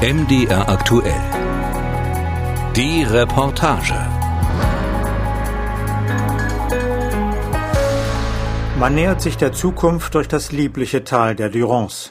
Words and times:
MDR 0.00 0.68
aktuell. 0.68 1.20
Die 2.76 3.02
Reportage. 3.02 3.96
Man 8.78 8.94
nähert 8.94 9.20
sich 9.20 9.36
der 9.36 9.52
Zukunft 9.52 10.14
durch 10.14 10.28
das 10.28 10.52
liebliche 10.52 11.02
Tal 11.02 11.34
der 11.34 11.48
Durance. 11.48 12.10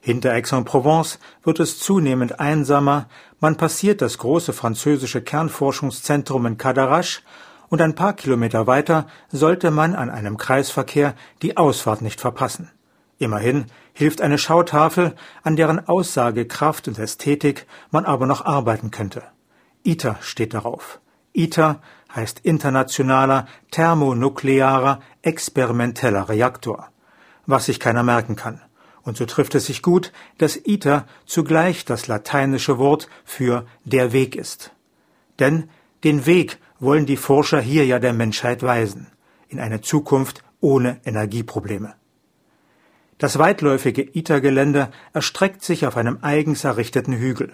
Hinter 0.00 0.32
Aix-en-Provence 0.32 1.20
wird 1.44 1.60
es 1.60 1.78
zunehmend 1.78 2.40
einsamer, 2.40 3.06
man 3.38 3.56
passiert 3.56 4.02
das 4.02 4.18
große 4.18 4.52
französische 4.52 5.22
Kernforschungszentrum 5.22 6.46
in 6.46 6.58
Cadarache 6.58 7.22
und 7.68 7.80
ein 7.80 7.94
paar 7.94 8.14
Kilometer 8.14 8.66
weiter 8.66 9.06
sollte 9.30 9.70
man 9.70 9.94
an 9.94 10.10
einem 10.10 10.36
Kreisverkehr 10.36 11.14
die 11.42 11.56
Ausfahrt 11.56 12.02
nicht 12.02 12.20
verpassen. 12.20 12.72
Immerhin 13.20 13.66
hilft 13.92 14.22
eine 14.22 14.38
Schautafel, 14.38 15.14
an 15.42 15.54
deren 15.54 15.86
Aussagekraft 15.86 16.88
und 16.88 16.98
Ästhetik 16.98 17.66
man 17.90 18.06
aber 18.06 18.24
noch 18.24 18.46
arbeiten 18.46 18.90
könnte. 18.90 19.22
ITER 19.84 20.16
steht 20.22 20.54
darauf. 20.54 21.00
ITER 21.34 21.82
heißt 22.16 22.40
Internationaler 22.40 23.46
Thermonuklearer 23.72 25.00
Experimenteller 25.20 26.30
Reaktor, 26.30 26.88
was 27.44 27.66
sich 27.66 27.78
keiner 27.78 28.02
merken 28.02 28.36
kann. 28.36 28.62
Und 29.02 29.18
so 29.18 29.26
trifft 29.26 29.54
es 29.54 29.66
sich 29.66 29.82
gut, 29.82 30.12
dass 30.38 30.56
ITER 30.56 31.06
zugleich 31.26 31.84
das 31.84 32.06
lateinische 32.06 32.78
Wort 32.78 33.06
für 33.26 33.66
der 33.84 34.14
Weg 34.14 34.34
ist. 34.34 34.72
Denn 35.38 35.68
den 36.04 36.24
Weg 36.24 36.58
wollen 36.78 37.04
die 37.04 37.18
Forscher 37.18 37.60
hier 37.60 37.84
ja 37.84 37.98
der 37.98 38.14
Menschheit 38.14 38.62
weisen, 38.62 39.08
in 39.48 39.60
eine 39.60 39.82
Zukunft 39.82 40.42
ohne 40.62 41.02
Energieprobleme. 41.04 41.99
Das 43.20 43.38
weitläufige 43.38 44.00
ITER-Gelände 44.00 44.88
erstreckt 45.12 45.62
sich 45.62 45.86
auf 45.86 45.98
einem 45.98 46.18
eigens 46.22 46.64
errichteten 46.64 47.12
Hügel. 47.12 47.52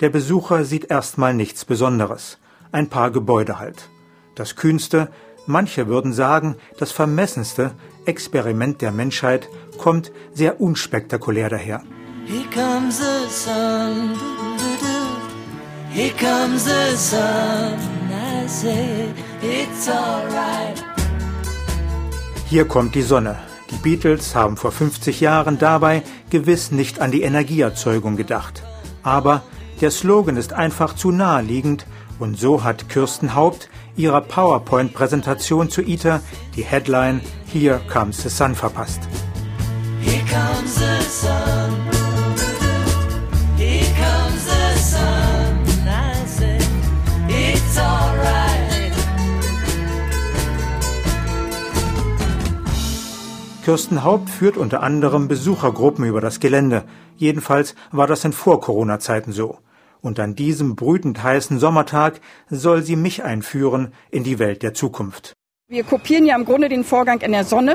Der 0.00 0.10
Besucher 0.10 0.64
sieht 0.64 0.90
erstmal 0.90 1.32
nichts 1.32 1.64
Besonderes. 1.64 2.38
Ein 2.72 2.88
paar 2.88 3.12
Gebäude 3.12 3.60
halt. 3.60 3.88
Das 4.34 4.56
kühnste, 4.56 5.08
manche 5.46 5.86
würden 5.86 6.12
sagen, 6.12 6.56
das 6.78 6.90
vermessenste 6.90 7.70
Experiment 8.04 8.82
der 8.82 8.90
Menschheit 8.90 9.48
kommt 9.78 10.10
sehr 10.34 10.60
unspektakulär 10.60 11.50
daher. 11.50 11.84
Here 12.26 12.44
comes 12.52 12.98
the 12.98 13.30
sun, 13.30 14.16
Here 15.92 16.12
comes 16.18 16.64
the 16.64 16.96
sun. 16.96 17.78
I 18.10 18.48
say 18.48 19.14
it's 19.40 19.88
alright. 19.88 20.84
Hier 22.48 22.66
kommt 22.66 22.96
die 22.96 23.02
Sonne. 23.02 23.38
Die 23.70 23.76
Beatles 23.76 24.34
haben 24.34 24.56
vor 24.56 24.72
50 24.72 25.20
Jahren 25.20 25.58
dabei 25.58 26.02
gewiss 26.30 26.70
nicht 26.70 27.00
an 27.00 27.10
die 27.10 27.22
Energieerzeugung 27.22 28.16
gedacht. 28.16 28.62
Aber 29.02 29.42
der 29.80 29.90
Slogan 29.90 30.36
ist 30.36 30.52
einfach 30.52 30.94
zu 30.94 31.10
naheliegend 31.10 31.86
und 32.18 32.38
so 32.38 32.64
hat 32.64 32.88
Kirsten 32.88 33.34
Haupt 33.34 33.68
ihrer 33.96 34.20
PowerPoint-Präsentation 34.20 35.70
zu 35.70 35.82
ITER 35.82 36.20
die 36.54 36.64
Headline 36.64 37.20
Here 37.52 37.80
Comes 37.92 38.22
the 38.22 38.28
Sun 38.28 38.54
verpasst. 38.54 39.00
Here 40.00 40.24
comes 40.30 40.76
the 40.76 41.02
sun. 41.08 41.95
Kirsten 53.66 54.04
Haupt 54.04 54.30
führt 54.30 54.56
unter 54.56 54.80
anderem 54.80 55.26
Besuchergruppen 55.26 56.04
über 56.04 56.20
das 56.20 56.38
Gelände. 56.38 56.84
Jedenfalls 57.16 57.74
war 57.90 58.06
das 58.06 58.24
in 58.24 58.32
Vor-Corona-Zeiten 58.32 59.32
so. 59.32 59.58
Und 60.00 60.20
an 60.20 60.36
diesem 60.36 60.76
brütend 60.76 61.20
heißen 61.20 61.58
Sommertag 61.58 62.20
soll 62.48 62.82
sie 62.82 62.94
mich 62.94 63.24
einführen 63.24 63.92
in 64.12 64.22
die 64.22 64.38
Welt 64.38 64.62
der 64.62 64.72
Zukunft. 64.72 65.32
Wir 65.68 65.82
kopieren 65.82 66.26
ja 66.26 66.36
im 66.36 66.44
Grunde 66.44 66.68
den 66.68 66.84
Vorgang 66.84 67.22
in 67.22 67.32
der 67.32 67.42
Sonne, 67.42 67.74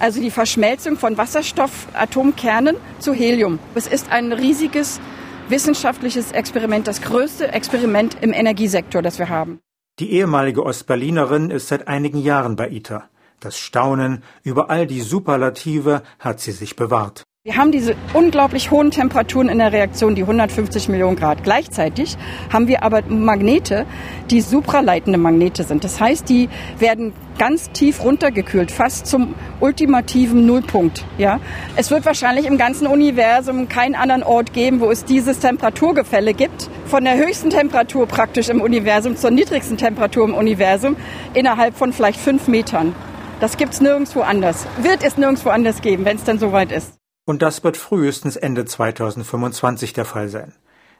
also 0.00 0.20
die 0.20 0.32
Verschmelzung 0.32 0.96
von 0.96 1.16
Wasserstoffatomkernen 1.16 2.74
zu 2.98 3.12
Helium. 3.12 3.60
Es 3.76 3.86
ist 3.86 4.10
ein 4.10 4.32
riesiges 4.32 5.00
wissenschaftliches 5.48 6.32
Experiment, 6.32 6.88
das 6.88 7.00
größte 7.00 7.52
Experiment 7.52 8.16
im 8.22 8.32
Energiesektor, 8.32 9.02
das 9.02 9.20
wir 9.20 9.28
haben. 9.28 9.60
Die 10.00 10.10
ehemalige 10.14 10.64
Ostberlinerin 10.64 11.50
ist 11.50 11.68
seit 11.68 11.86
einigen 11.86 12.18
Jahren 12.18 12.56
bei 12.56 12.68
ITER. 12.68 13.08
Das 13.40 13.56
Staunen 13.56 14.24
über 14.42 14.68
all 14.68 14.86
die 14.86 15.00
Superlative 15.00 16.02
hat 16.18 16.40
sie 16.40 16.52
sich 16.52 16.74
bewahrt. 16.74 17.22
Wir 17.44 17.56
haben 17.56 17.72
diese 17.72 17.94
unglaublich 18.12 18.70
hohen 18.70 18.90
Temperaturen 18.90 19.48
in 19.48 19.58
der 19.58 19.72
Reaktion, 19.72 20.14
die 20.14 20.20
150 20.22 20.88
Millionen 20.88 21.16
Grad. 21.16 21.44
Gleichzeitig 21.44 22.18
haben 22.52 22.66
wir 22.66 22.82
aber 22.82 23.02
Magnete, 23.08 23.86
die 24.28 24.42
supraleitende 24.42 25.18
Magnete 25.18 25.62
sind. 25.62 25.82
Das 25.82 26.00
heißt, 26.00 26.28
die 26.28 26.50
werden 26.78 27.14
ganz 27.38 27.70
tief 27.70 28.02
runtergekühlt, 28.02 28.70
fast 28.70 29.06
zum 29.06 29.34
ultimativen 29.60 30.44
Nullpunkt. 30.46 31.06
Ja, 31.16 31.40
es 31.76 31.90
wird 31.90 32.04
wahrscheinlich 32.04 32.44
im 32.44 32.58
ganzen 32.58 32.86
Universum 32.86 33.68
keinen 33.68 33.94
anderen 33.94 34.24
Ort 34.24 34.52
geben, 34.52 34.80
wo 34.80 34.90
es 34.90 35.04
dieses 35.04 35.38
Temperaturgefälle 35.38 36.34
gibt. 36.34 36.68
Von 36.84 37.04
der 37.04 37.16
höchsten 37.16 37.48
Temperatur 37.50 38.06
praktisch 38.06 38.50
im 38.50 38.60
Universum 38.60 39.16
zur 39.16 39.30
niedrigsten 39.30 39.78
Temperatur 39.78 40.24
im 40.24 40.34
Universum 40.34 40.96
innerhalb 41.32 41.78
von 41.78 41.94
vielleicht 41.94 42.20
fünf 42.20 42.46
Metern. 42.48 42.94
Das 43.40 43.56
gibt's 43.56 43.80
nirgendwo 43.80 44.22
anders. 44.22 44.66
Wird 44.82 45.04
es 45.04 45.16
nirgendwo 45.16 45.50
anders 45.50 45.80
geben, 45.80 46.04
wenn 46.04 46.16
es 46.16 46.24
dann 46.24 46.40
soweit 46.40 46.72
ist. 46.72 46.94
Und 47.24 47.40
das 47.40 47.62
wird 47.62 47.76
frühestens 47.76 48.34
Ende 48.34 48.64
2025 48.64 49.92
der 49.92 50.04
Fall 50.04 50.28
sein. 50.28 50.54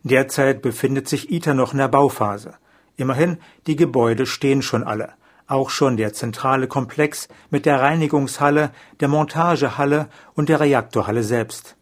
Derzeit 0.05 0.63
befindet 0.63 1.09
sich 1.09 1.33
ITER 1.33 1.55
noch 1.55 1.73
in 1.73 1.79
der 1.79 1.89
Bauphase. 1.89 2.55
Immerhin, 2.97 3.39
die 3.67 3.75
Gebäude 3.75 4.25
stehen 4.27 4.63
schon 4.63 4.85
alle. 4.85 5.15
Auch 5.49 5.71
schon 5.71 5.97
der 5.97 6.13
zentrale 6.13 6.69
Komplex 6.69 7.27
mit 7.51 7.67
der 7.67 7.81
Reinigungshalle, 7.81 8.71
der 9.01 9.09
Montagehalle 9.09 10.09
und 10.35 10.49
der 10.49 10.61
Reaktorhalle 10.61 11.25
selbst. 11.25 11.77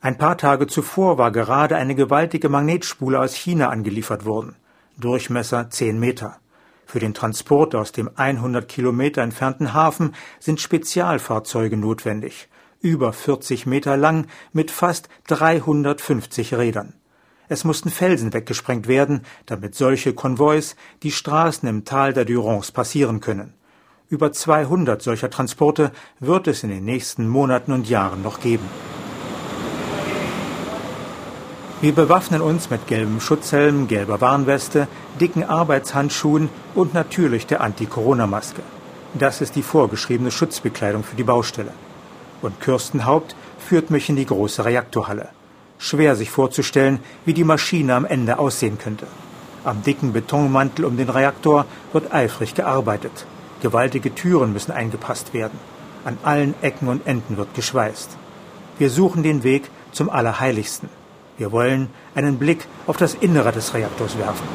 Ein 0.00 0.18
paar 0.18 0.38
Tage 0.38 0.68
zuvor 0.68 1.18
war 1.18 1.32
gerade 1.32 1.76
eine 1.76 1.96
gewaltige 1.96 2.48
Magnetspule 2.48 3.18
aus 3.18 3.34
China 3.34 3.70
angeliefert 3.70 4.24
worden. 4.24 4.54
Durchmesser 4.98 5.68
10 5.68 5.98
Meter. 5.98 6.36
Für 6.86 7.00
den 7.00 7.14
Transport 7.14 7.74
aus 7.74 7.90
dem 7.90 8.08
100 8.14 8.68
Kilometer 8.68 9.20
entfernten 9.20 9.74
Hafen 9.74 10.14
sind 10.38 10.60
Spezialfahrzeuge 10.60 11.76
notwendig, 11.76 12.48
über 12.80 13.12
40 13.12 13.66
Meter 13.66 13.96
lang 13.96 14.28
mit 14.52 14.70
fast 14.70 15.08
350 15.26 16.54
Rädern. 16.54 16.94
Es 17.48 17.64
mussten 17.64 17.90
Felsen 17.90 18.32
weggesprengt 18.32 18.86
werden, 18.86 19.22
damit 19.46 19.74
solche 19.74 20.14
Konvois 20.14 20.76
die 21.02 21.10
Straßen 21.10 21.68
im 21.68 21.84
Tal 21.84 22.12
der 22.12 22.24
Durance 22.24 22.72
passieren 22.72 23.20
können. 23.20 23.54
Über 24.08 24.30
200 24.30 25.02
solcher 25.02 25.30
Transporte 25.30 25.90
wird 26.20 26.46
es 26.46 26.62
in 26.62 26.70
den 26.70 26.84
nächsten 26.84 27.28
Monaten 27.28 27.72
und 27.72 27.88
Jahren 27.88 28.22
noch 28.22 28.40
geben. 28.40 28.68
Wir 31.82 31.92
bewaffnen 31.92 32.40
uns 32.40 32.70
mit 32.70 32.86
gelbem 32.86 33.20
Schutzhelm, 33.20 33.86
gelber 33.86 34.22
Warnweste, 34.22 34.88
dicken 35.20 35.44
Arbeitshandschuhen 35.44 36.48
und 36.74 36.94
natürlich 36.94 37.46
der 37.46 37.60
Anti-Corona-Maske. 37.60 38.62
Das 39.12 39.42
ist 39.42 39.56
die 39.56 39.62
vorgeschriebene 39.62 40.30
Schutzbekleidung 40.30 41.04
für 41.04 41.16
die 41.16 41.22
Baustelle. 41.22 41.72
Und 42.40 42.62
Kirsten 42.62 43.04
Haupt 43.04 43.36
führt 43.58 43.90
mich 43.90 44.08
in 44.08 44.16
die 44.16 44.24
große 44.24 44.64
Reaktorhalle. 44.64 45.28
Schwer 45.78 46.16
sich 46.16 46.30
vorzustellen, 46.30 47.00
wie 47.26 47.34
die 47.34 47.44
Maschine 47.44 47.94
am 47.94 48.06
Ende 48.06 48.38
aussehen 48.38 48.78
könnte. 48.78 49.06
Am 49.62 49.82
dicken 49.82 50.14
Betonmantel 50.14 50.86
um 50.86 50.96
den 50.96 51.10
Reaktor 51.10 51.66
wird 51.92 52.10
eifrig 52.10 52.54
gearbeitet. 52.54 53.26
Gewaltige 53.60 54.14
Türen 54.14 54.54
müssen 54.54 54.72
eingepasst 54.72 55.34
werden. 55.34 55.58
An 56.06 56.16
allen 56.22 56.54
Ecken 56.62 56.88
und 56.88 57.06
Enden 57.06 57.36
wird 57.36 57.52
geschweißt. 57.54 58.16
Wir 58.78 58.88
suchen 58.88 59.22
den 59.22 59.42
Weg 59.42 59.68
zum 59.92 60.08
Allerheiligsten. 60.08 60.88
Wir 61.38 61.52
wollen 61.52 61.90
einen 62.14 62.38
Blick 62.38 62.64
auf 62.86 62.96
das 62.96 63.12
Innere 63.14 63.52
des 63.52 63.74
Reaktors 63.74 64.16
werfen. 64.16 64.48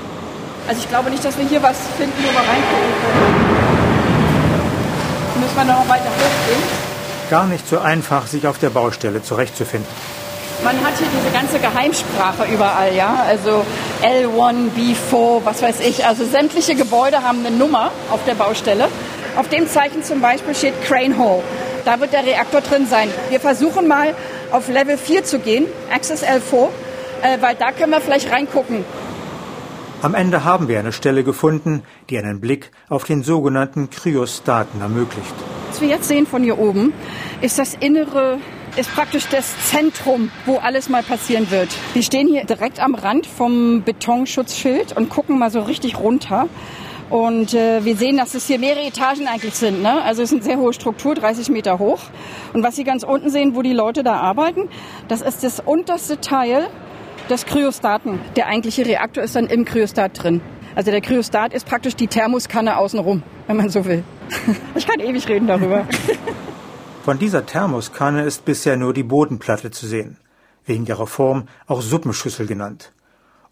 Also 0.67 0.81
ich 0.81 0.89
glaube 0.89 1.11
nicht, 1.11 1.23
dass 1.23 1.37
wir 1.37 1.45
hier 1.47 1.61
was 1.61 1.77
finden, 1.95 2.13
wo 2.17 2.31
wir 2.31 2.39
reingucken 2.39 2.93
können. 3.03 3.35
Müssen 5.41 5.55
wir 5.55 5.65
noch 5.65 5.87
weiter 5.87 6.05
hochgehen? 6.05 6.63
Gar 7.29 7.45
nicht 7.45 7.67
so 7.67 7.79
einfach, 7.79 8.25
sich 8.25 8.47
auf 8.47 8.57
der 8.57 8.71
Baustelle 8.71 9.21
zurechtzufinden. 9.21 9.87
Man 10.63 10.75
hat 10.83 10.93
hier 10.97 11.07
diese 11.15 11.31
ganze 11.31 11.59
Geheimsprache 11.59 12.45
überall, 12.51 12.95
ja. 12.95 13.25
Also 13.27 13.63
L1, 14.01 14.71
B4, 14.75 15.41
was 15.43 15.61
weiß 15.61 15.81
ich. 15.81 16.05
Also 16.05 16.25
sämtliche 16.25 16.75
Gebäude 16.75 17.23
haben 17.23 17.45
eine 17.45 17.55
Nummer 17.55 17.91
auf 18.11 18.19
der 18.25 18.35
Baustelle. 18.35 18.87
Auf 19.35 19.49
dem 19.49 19.67
Zeichen 19.67 20.03
zum 20.03 20.19
Beispiel 20.19 20.55
steht 20.55 20.83
Crane 20.83 21.17
Hole. 21.17 21.43
Da 21.85 21.99
wird 21.99 22.13
der 22.13 22.25
Reaktor 22.25 22.61
drin 22.61 22.85
sein. 22.85 23.09
Wir 23.29 23.39
versuchen 23.39 23.87
mal 23.87 24.13
auf 24.51 24.67
Level 24.67 24.97
4 24.97 25.23
zu 25.23 25.39
gehen, 25.39 25.65
Access 25.93 26.23
L4, 26.23 26.67
äh, 27.21 27.41
weil 27.41 27.55
da 27.55 27.71
können 27.71 27.91
wir 27.91 28.01
vielleicht 28.01 28.31
reingucken. 28.31 28.83
Am 30.01 30.15
Ende 30.15 30.43
haben 30.43 30.67
wir 30.67 30.79
eine 30.79 30.91
Stelle 30.91 31.23
gefunden, 31.23 31.83
die 32.09 32.17
einen 32.17 32.41
Blick 32.41 32.71
auf 32.89 33.03
den 33.03 33.23
sogenannten 33.23 33.89
Kryostaten 33.89 34.81
ermöglicht. 34.81 35.33
Was 35.69 35.79
wir 35.79 35.89
jetzt 35.89 36.07
sehen 36.07 36.25
von 36.25 36.43
hier 36.43 36.57
oben, 36.57 36.91
ist 37.41 37.59
das 37.59 37.75
innere 37.75 38.39
ist 38.77 38.93
praktisch 38.93 39.27
das 39.27 39.53
Zentrum, 39.69 40.31
wo 40.45 40.57
alles 40.57 40.87
mal 40.87 41.03
passieren 41.03 41.51
wird. 41.51 41.69
Wir 41.93 42.03
stehen 42.03 42.27
hier 42.27 42.45
direkt 42.45 42.79
am 42.79 42.95
Rand 42.95 43.27
vom 43.27 43.83
Betonschutzschild 43.83 44.95
und 44.95 45.09
gucken 45.09 45.37
mal 45.37 45.51
so 45.51 45.61
richtig 45.61 45.99
runter. 45.99 46.47
Und 47.11 47.53
äh, 47.53 47.83
wir 47.83 47.97
sehen, 47.97 48.15
dass 48.15 48.35
es 48.35 48.47
hier 48.47 48.57
mehrere 48.57 48.85
Etagen 48.85 49.27
eigentlich 49.27 49.55
sind. 49.55 49.81
Ne? 49.81 50.01
Also 50.01 50.21
es 50.21 50.31
ist 50.31 50.37
eine 50.37 50.43
sehr 50.43 50.57
hohe 50.57 50.71
Struktur, 50.71 51.13
30 51.13 51.49
Meter 51.49 51.77
hoch. 51.77 51.99
Und 52.53 52.63
was 52.63 52.77
Sie 52.77 52.85
ganz 52.85 53.03
unten 53.03 53.29
sehen, 53.29 53.53
wo 53.53 53.61
die 53.61 53.73
Leute 53.73 54.01
da 54.01 54.15
arbeiten, 54.15 54.69
das 55.09 55.21
ist 55.21 55.43
das 55.43 55.59
unterste 55.59 56.21
Teil 56.21 56.67
des 57.29 57.45
Kryostaten. 57.45 58.19
Der 58.37 58.47
eigentliche 58.47 58.85
Reaktor 58.85 59.25
ist 59.25 59.35
dann 59.35 59.47
im 59.47 59.65
Kryostat 59.65 60.23
drin. 60.23 60.39
Also 60.73 60.91
der 60.91 61.01
Kryostat 61.01 61.53
ist 61.53 61.67
praktisch 61.67 61.97
die 61.97 62.07
Thermoskanne 62.07 62.77
außenrum, 62.77 63.23
wenn 63.47 63.57
man 63.57 63.69
so 63.69 63.83
will. 63.83 64.05
Ich 64.75 64.87
kann 64.87 65.01
ewig 65.01 65.27
reden 65.27 65.47
darüber. 65.47 65.85
Von 67.03 67.19
dieser 67.19 67.45
Thermoskanne 67.45 68.23
ist 68.23 68.45
bisher 68.45 68.77
nur 68.77 68.93
die 68.93 69.03
Bodenplatte 69.03 69.69
zu 69.69 69.85
sehen, 69.85 70.15
wegen 70.65 70.85
ihrer 70.85 71.07
Form 71.07 71.49
auch 71.67 71.81
Suppenschüssel 71.81 72.47
genannt. 72.47 72.93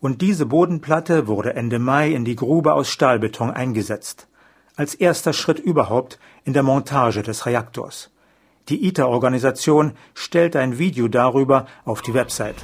Und 0.01 0.21
diese 0.21 0.45
Bodenplatte 0.45 1.27
wurde 1.27 1.55
Ende 1.55 1.77
Mai 1.77 2.11
in 2.11 2.23
die 2.23 2.37
Grube 2.37 2.73
aus 2.73 2.89
Stahlbeton 2.89 3.51
eingesetzt, 3.51 4.27
als 4.77 4.95
erster 4.95 5.33
Schritt 5.33 5.59
überhaupt 5.59 6.19
in 6.45 6.53
der 6.53 6.63
Montage 6.63 7.21
des 7.21 7.45
Reaktors. 7.45 8.09
Die 8.69 8.87
ITER-Organisation 8.87 9.93
stellt 10.13 10.55
ein 10.55 10.77
Video 10.77 11.07
darüber 11.07 11.65
auf 11.83 12.01
die 12.01 12.13
Website. 12.13 12.55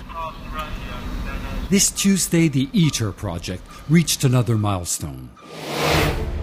This 1.70 1.94
Tuesday, 1.94 2.48
the 2.48 2.70
ITER 2.72 3.12
project 3.12 3.64
reached 3.90 4.24
another 4.24 4.56
milestone. 4.56 5.30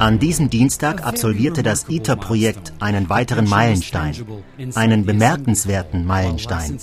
An 0.02 0.18
diesem 0.18 0.50
Dienstag 0.50 1.06
absolvierte 1.06 1.62
das 1.62 1.88
ITER-Projekt 1.88 2.72
einen 2.80 3.08
weiteren 3.08 3.48
Meilenstein, 3.48 4.16
einen 4.74 5.06
bemerkenswerten 5.06 6.04
Meilenstein. 6.04 6.76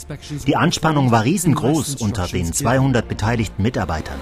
Die 0.48 0.56
Anspannung 0.56 1.12
war 1.12 1.26
riesengroß 1.26 1.96
unter 1.96 2.28
den 2.28 2.54
200 2.54 3.06
beteiligten 3.06 3.62
Mitarbeitern. 3.62 4.22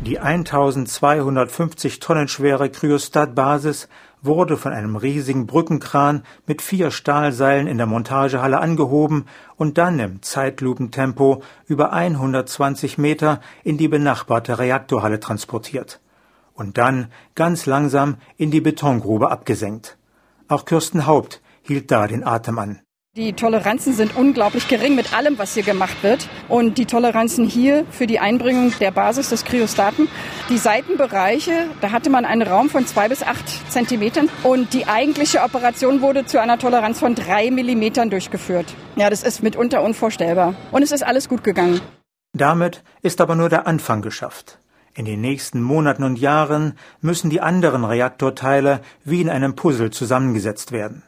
Die 0.00 0.18
1250 0.18 2.00
Tonnen 2.00 2.26
schwere 2.26 2.70
Kryostat-Basis 2.70 3.88
wurde 4.20 4.56
von 4.56 4.72
einem 4.72 4.96
riesigen 4.96 5.46
Brückenkran 5.46 6.24
mit 6.48 6.60
vier 6.60 6.90
Stahlseilen 6.90 7.68
in 7.68 7.78
der 7.78 7.86
Montagehalle 7.86 8.58
angehoben 8.58 9.26
und 9.54 9.78
dann 9.78 10.00
im 10.00 10.22
Zeitlupentempo 10.22 11.44
über 11.68 11.92
120 11.92 12.98
Meter 12.98 13.40
in 13.62 13.78
die 13.78 13.86
benachbarte 13.86 14.58
Reaktorhalle 14.58 15.20
transportiert 15.20 16.00
und 16.54 16.78
dann 16.78 17.08
ganz 17.34 17.66
langsam 17.66 18.16
in 18.36 18.50
die 18.50 18.60
Betongrube 18.60 19.30
abgesenkt. 19.30 19.98
Auch 20.48 20.64
Kirsten 20.64 21.06
Haupt 21.06 21.40
hielt 21.62 21.90
da 21.90 22.06
den 22.06 22.24
Atem 22.24 22.58
an. 22.58 22.80
Die 23.14 23.34
Toleranzen 23.34 23.92
sind 23.92 24.16
unglaublich 24.16 24.68
gering 24.68 24.94
mit 24.94 25.12
allem, 25.14 25.36
was 25.36 25.52
hier 25.52 25.62
gemacht 25.62 26.02
wird. 26.02 26.30
Und 26.48 26.78
die 26.78 26.86
Toleranzen 26.86 27.46
hier 27.46 27.84
für 27.90 28.06
die 28.06 28.18
Einbringung 28.18 28.72
der 28.80 28.90
Basis 28.90 29.28
des 29.28 29.44
Kryostaten, 29.44 30.08
die 30.48 30.56
Seitenbereiche, 30.56 31.66
da 31.82 31.92
hatte 31.92 32.08
man 32.08 32.24
einen 32.24 32.40
Raum 32.40 32.70
von 32.70 32.86
zwei 32.86 33.10
bis 33.10 33.22
acht 33.22 33.70
Zentimetern. 33.70 34.30
Und 34.44 34.72
die 34.72 34.86
eigentliche 34.86 35.42
Operation 35.42 36.00
wurde 36.00 36.24
zu 36.24 36.40
einer 36.40 36.58
Toleranz 36.58 37.00
von 37.00 37.14
drei 37.14 37.50
Millimetern 37.50 38.08
durchgeführt. 38.08 38.74
Ja, 38.96 39.10
das 39.10 39.22
ist 39.22 39.42
mitunter 39.42 39.82
unvorstellbar. 39.82 40.54
Und 40.70 40.82
es 40.82 40.90
ist 40.90 41.02
alles 41.02 41.28
gut 41.28 41.44
gegangen. 41.44 41.82
Damit 42.32 42.82
ist 43.02 43.20
aber 43.20 43.34
nur 43.34 43.50
der 43.50 43.66
Anfang 43.66 44.00
geschafft. 44.00 44.58
In 44.94 45.06
den 45.06 45.22
nächsten 45.22 45.62
Monaten 45.62 46.04
und 46.04 46.18
Jahren 46.18 46.74
müssen 47.00 47.30
die 47.30 47.40
anderen 47.40 47.84
Reaktorteile 47.84 48.82
wie 49.04 49.22
in 49.22 49.30
einem 49.30 49.56
Puzzle 49.56 49.90
zusammengesetzt 49.90 50.70
werden. 50.70 51.02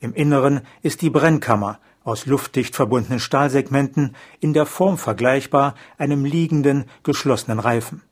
Im 0.00 0.14
Inneren 0.14 0.62
ist 0.80 1.02
die 1.02 1.10
Brennkammer 1.10 1.78
aus 2.02 2.24
luftdicht 2.24 2.74
verbundenen 2.74 3.20
Stahlsegmenten 3.20 4.16
in 4.40 4.54
der 4.54 4.64
Form 4.64 4.96
vergleichbar 4.96 5.74
einem 5.98 6.24
liegenden, 6.24 6.86
geschlossenen 7.02 7.58
Reifen. 7.58 8.02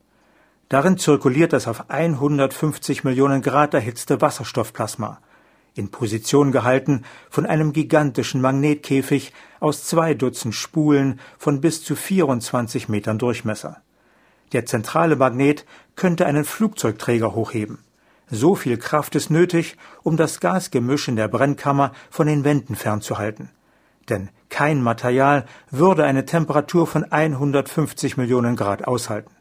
Darin 0.69 0.99
zirkuliert 0.99 1.55
das 1.55 1.69
auf 1.69 1.89
150 1.89 3.05
Millionen 3.05 3.41
Grad 3.41 3.73
erhitzte 3.73 4.21
Wasserstoffplasma, 4.21 5.21
in 5.75 5.91
Position 5.91 6.53
gehalten 6.53 7.05
von 7.31 7.47
einem 7.47 7.73
gigantischen 7.73 8.43
Magnetkäfig 8.43 9.33
aus 9.61 9.85
zwei 9.85 10.13
Dutzend 10.13 10.55
Spulen 10.55 11.21
von 11.39 11.63
bis 11.63 11.83
zu 11.83 11.97
24 11.97 12.89
Metern 12.91 13.19
Durchmesser. 13.19 13.84
Der 14.53 14.67
zentrale 14.67 15.17
Magnet 15.17 15.65
könnte 15.97 16.27
einen 16.27 16.45
Flugzeugträger 16.45 17.35
hochheben. 17.35 17.79
So 18.31 18.55
viel 18.55 18.79
Kraft 18.79 19.15
ist 19.15 19.31
nötig, 19.31 19.77
um 20.03 20.17
das 20.17 20.41
Gasgemisch 20.41 21.09
in 21.09 21.17
der 21.17 21.29
Brennkammer 21.29 21.93
von 22.11 22.27
den 22.27 22.45
Wänden 22.45 22.75
fernzuhalten. 22.75 23.51
Denn 24.09 24.31
kein 24.49 24.83
Material 24.83 25.47
würde 25.71 26.05
eine 26.05 26.27
Temperatur 26.27 26.87
von 26.87 27.05
150 27.05 28.17
Millionen 28.17 28.57
Grad 28.57 28.87
aushalten. 28.87 29.35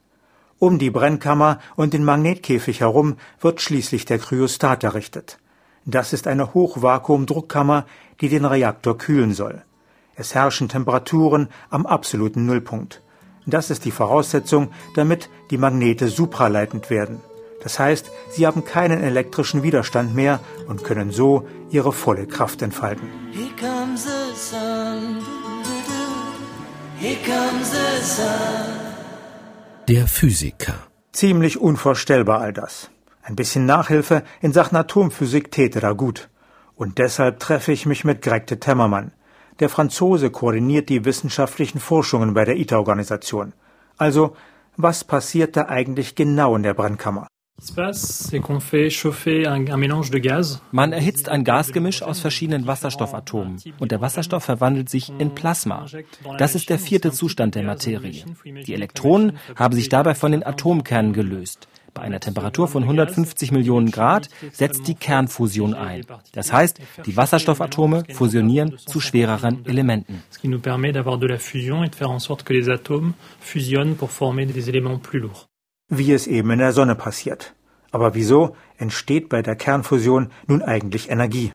Um 0.59 0.79
die 0.79 0.89
Brennkammer 0.89 1.59
und 1.75 1.93
den 1.93 2.05
Magnetkäfig 2.05 2.79
herum 2.79 3.17
wird 3.41 3.61
schließlich 3.61 4.05
der 4.05 4.19
Kryostat 4.19 4.83
errichtet. 4.83 5.37
Das 5.85 6.13
ist 6.13 6.25
eine 6.25 6.53
Hochvakuumdruckkammer, 6.53 7.85
die 8.21 8.29
den 8.29 8.45
Reaktor 8.45 8.97
kühlen 8.97 9.33
soll. 9.33 9.63
Es 10.15 10.33
herrschen 10.33 10.69
Temperaturen 10.69 11.49
am 11.69 11.85
absoluten 11.85 12.45
Nullpunkt. 12.45 13.02
Das 13.45 13.69
ist 13.69 13.85
die 13.85 13.91
Voraussetzung, 13.91 14.71
damit 14.95 15.29
die 15.51 15.57
Magnete 15.57 16.07
supraleitend 16.07 16.89
werden. 16.89 17.21
Das 17.63 17.79
heißt, 17.79 18.11
sie 18.31 18.45
haben 18.45 18.65
keinen 18.65 19.01
elektrischen 19.01 19.63
Widerstand 19.63 20.13
mehr 20.13 20.39
und 20.67 20.83
können 20.83 21.11
so 21.11 21.47
ihre 21.69 21.93
volle 21.93 22.27
Kraft 22.27 22.61
entfalten. 22.61 23.09
Der 29.87 30.07
Physiker. 30.07 30.75
Ziemlich 31.13 31.59
unvorstellbar 31.59 32.41
all 32.41 32.53
das. 32.53 32.89
Ein 33.21 33.35
bisschen 33.37 33.65
Nachhilfe 33.65 34.23
in 34.41 34.51
Sachen 34.51 34.75
Atomphysik 34.77 35.51
täte 35.51 35.79
da 35.79 35.93
gut. 35.93 36.29
Und 36.75 36.97
deshalb 36.97 37.39
treffe 37.39 37.71
ich 37.71 37.85
mich 37.85 38.03
mit 38.03 38.21
Greg 38.21 38.47
de 38.47 38.57
Temmermann. 38.57 39.11
Der 39.59 39.69
Franzose 39.69 40.31
koordiniert 40.31 40.89
die 40.89 41.05
wissenschaftlichen 41.05 41.79
Forschungen 41.79 42.33
bei 42.33 42.45
der 42.45 42.57
ITER-Organisation. 42.57 43.53
Also, 43.97 44.35
was 44.77 45.03
passiert 45.03 45.55
da 45.55 45.67
eigentlich 45.67 46.15
genau 46.15 46.55
in 46.55 46.63
der 46.63 46.73
Brennkammer? 46.73 47.27
Man 50.71 50.91
erhitzt 50.91 51.29
ein 51.29 51.43
Gasgemisch 51.43 52.01
aus 52.01 52.19
verschiedenen 52.19 52.67
Wasserstoffatomen 52.67 53.61
und 53.79 53.91
der 53.91 54.01
Wasserstoff 54.01 54.43
verwandelt 54.43 54.89
sich 54.89 55.11
in 55.19 55.35
Plasma. 55.35 55.85
Das 56.39 56.55
ist 56.55 56.69
der 56.69 56.79
vierte 56.79 57.11
Zustand 57.11 57.53
der 57.55 57.63
Materie. 57.63 58.25
Die 58.43 58.73
Elektronen 58.73 59.37
haben 59.55 59.75
sich 59.75 59.87
dabei 59.87 60.15
von 60.15 60.31
den 60.31 60.43
Atomkernen 60.43 61.13
gelöst. 61.13 61.67
Bei 61.93 62.01
einer 62.01 62.19
Temperatur 62.19 62.67
von 62.67 62.83
150 62.83 63.51
Millionen 63.51 63.91
Grad 63.91 64.29
setzt 64.51 64.87
die 64.87 64.95
Kernfusion 64.95 65.75
ein. 65.75 66.05
Das 66.31 66.51
heißt, 66.51 66.79
die 67.05 67.15
Wasserstoffatome 67.15 68.03
fusionieren 68.13 68.77
zu 68.79 68.99
schwereren 68.99 69.65
Elementen. 69.65 70.23
Wie 75.89 76.11
es 76.11 76.27
eben 76.27 76.51
in 76.51 76.59
der 76.59 76.73
Sonne 76.73 76.95
passiert. 76.95 77.53
Aber 77.91 78.15
wieso 78.15 78.55
entsteht 78.77 79.29
bei 79.29 79.43
der 79.43 79.55
Kernfusion 79.55 80.31
nun 80.47 80.63
eigentlich 80.63 81.09
Energie? 81.11 81.51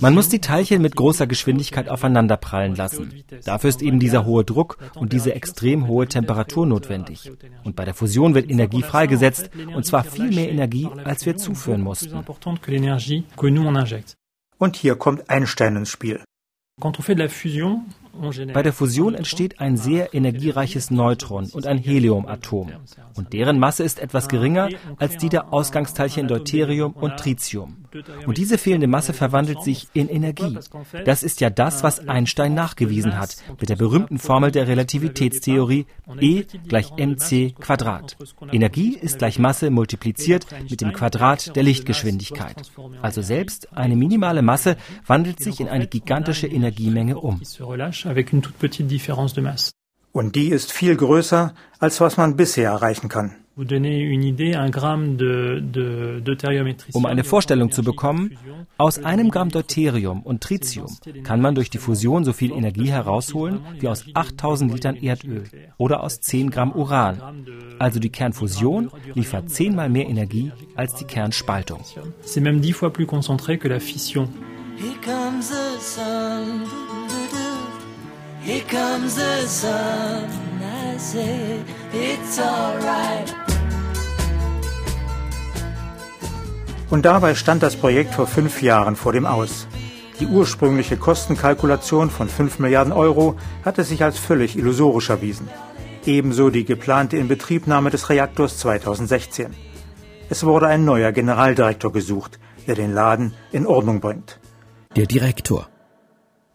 Man 0.00 0.14
muss 0.14 0.28
die 0.28 0.40
Teilchen 0.40 0.80
mit 0.80 0.94
großer 0.94 1.26
Geschwindigkeit 1.26 1.88
aufeinanderprallen 1.88 2.76
lassen. 2.76 3.24
Dafür 3.44 3.68
ist 3.70 3.82
eben 3.82 3.98
dieser 3.98 4.24
hohe 4.24 4.44
Druck 4.44 4.78
und 4.94 5.12
diese 5.12 5.34
extrem 5.34 5.88
hohe 5.88 6.06
Temperatur 6.06 6.64
notwendig. 6.64 7.32
Und 7.64 7.74
bei 7.74 7.84
der 7.84 7.94
Fusion 7.94 8.34
wird 8.34 8.48
Energie 8.48 8.82
freigesetzt, 8.82 9.50
und 9.74 9.84
zwar 9.84 10.04
viel 10.04 10.30
mehr 10.30 10.50
Energie, 10.50 10.88
als 11.02 11.26
wir 11.26 11.36
zuführen 11.36 11.80
mussten. 11.80 12.16
Und 14.58 14.76
hier 14.76 14.94
kommt 14.94 15.28
Einstein 15.28 15.74
ins 15.74 15.88
Spiel. 15.88 16.22
Bei 18.52 18.62
der 18.62 18.72
Fusion 18.72 19.14
entsteht 19.14 19.60
ein 19.60 19.76
sehr 19.76 20.14
energiereiches 20.14 20.90
Neutron 20.90 21.50
und 21.52 21.66
ein 21.66 21.78
Heliumatom. 21.78 22.72
Und 23.14 23.32
deren 23.32 23.58
Masse 23.58 23.82
ist 23.82 23.98
etwas 23.98 24.28
geringer 24.28 24.68
als 24.98 25.16
die 25.16 25.28
der 25.28 25.52
Ausgangsteilchen 25.52 26.28
Deuterium 26.28 26.92
und 26.92 27.16
Tritium. 27.16 27.84
Und 28.26 28.38
diese 28.38 28.58
fehlende 28.58 28.86
Masse 28.88 29.12
verwandelt 29.12 29.62
sich 29.62 29.88
in 29.92 30.08
Energie. 30.08 30.58
Das 31.04 31.22
ist 31.22 31.40
ja 31.40 31.50
das, 31.50 31.82
was 31.82 32.08
Einstein 32.08 32.54
nachgewiesen 32.54 33.18
hat 33.18 33.36
mit 33.60 33.68
der 33.68 33.76
berühmten 33.76 34.18
Formel 34.18 34.50
der 34.50 34.66
Relativitätstheorie 34.66 35.86
E 36.20 36.44
gleich 36.66 36.92
mc 36.96 37.54
Quadrat. 37.60 38.16
Energie 38.50 38.96
ist 38.96 39.18
gleich 39.18 39.38
Masse 39.38 39.70
multipliziert 39.70 40.46
mit 40.68 40.80
dem 40.80 40.92
Quadrat 40.92 41.54
der 41.54 41.62
Lichtgeschwindigkeit. 41.62 42.70
Also 43.00 43.22
selbst 43.22 43.72
eine 43.76 43.96
minimale 43.96 44.42
Masse 44.42 44.76
wandelt 45.06 45.40
sich 45.40 45.60
in 45.60 45.68
eine 45.68 45.86
gigantische 45.86 46.46
Energiemenge 46.46 47.18
um 47.18 47.40
avec 48.04 48.32
une 48.32 48.42
toute 48.42 48.56
petite 48.56 48.86
différence 48.86 49.34
de 49.34 49.40
masse. 49.40 49.72
Und 50.12 50.36
die 50.36 50.48
ist 50.50 50.70
viel 50.70 50.96
größer, 50.96 51.54
als 51.80 52.00
was 52.00 52.16
man 52.16 52.36
bisher 52.36 52.70
erreichen 52.70 53.08
kann. 53.08 53.34
Um 56.92 57.06
eine 57.06 57.24
Vorstellung 57.24 57.70
zu 57.70 57.82
bekommen, 57.84 58.36
aus 58.78 58.98
einem 59.04 59.30
Gramm 59.30 59.50
Deuterium 59.50 60.22
und 60.22 60.40
Tritium 60.40 60.88
kann 61.22 61.40
man 61.40 61.54
durch 61.54 61.70
die 61.70 61.78
Fusion 61.78 62.24
so 62.24 62.32
viel 62.32 62.50
Energie 62.50 62.90
herausholen 62.90 63.60
wie 63.78 63.86
aus 63.86 64.04
8000 64.12 64.72
Litern 64.72 64.96
Erdöl 64.96 65.44
oder 65.78 66.02
aus 66.02 66.20
10 66.20 66.50
Gramm 66.50 66.72
Uran. 66.72 67.46
Also 67.78 68.00
die 68.00 68.10
Kernfusion 68.10 68.90
liefert 69.14 69.50
zehnmal 69.50 69.88
mehr 69.88 70.08
Energie 70.08 70.50
als 70.74 70.96
die 70.96 71.04
Kernspaltung. 71.04 71.80
C'est 72.24 72.40
même 72.40 72.60
dix 72.60 72.76
fois 72.76 72.92
plus 72.92 73.06
concentré 73.06 73.56
que 73.58 73.68
la 73.68 73.78
fission. 73.78 74.28
Here 74.76 74.96
comes 75.04 75.50
the 75.50 75.78
sun. 75.80 76.64
Here 78.46 78.62
comes 78.68 79.14
the 79.14 79.48
sun. 79.48 80.28
I 80.60 80.98
say 80.98 81.60
it's 81.94 82.38
alright. 82.38 83.34
Und 86.90 87.06
dabei 87.06 87.34
stand 87.34 87.62
das 87.62 87.74
Projekt 87.74 88.12
vor 88.14 88.26
fünf 88.26 88.60
Jahren 88.60 88.96
vor 88.96 89.14
dem 89.14 89.24
Aus. 89.24 89.66
Die 90.20 90.26
ursprüngliche 90.26 90.98
Kostenkalkulation 90.98 92.10
von 92.10 92.28
5 92.28 92.58
Milliarden 92.58 92.92
Euro 92.92 93.36
hatte 93.64 93.82
sich 93.82 94.04
als 94.04 94.18
völlig 94.18 94.58
illusorisch 94.58 95.08
erwiesen. 95.08 95.48
Ebenso 96.04 96.50
die 96.50 96.66
geplante 96.66 97.16
Inbetriebnahme 97.16 97.88
des 97.88 98.10
Reaktors 98.10 98.58
2016. 98.58 99.54
Es 100.28 100.44
wurde 100.44 100.66
ein 100.66 100.84
neuer 100.84 101.12
Generaldirektor 101.12 101.92
gesucht, 101.92 102.38
der 102.66 102.74
den 102.74 102.92
Laden 102.92 103.32
in 103.52 103.66
Ordnung 103.66 104.00
bringt. 104.00 104.38
Der 104.96 105.06
Direktor. 105.06 105.68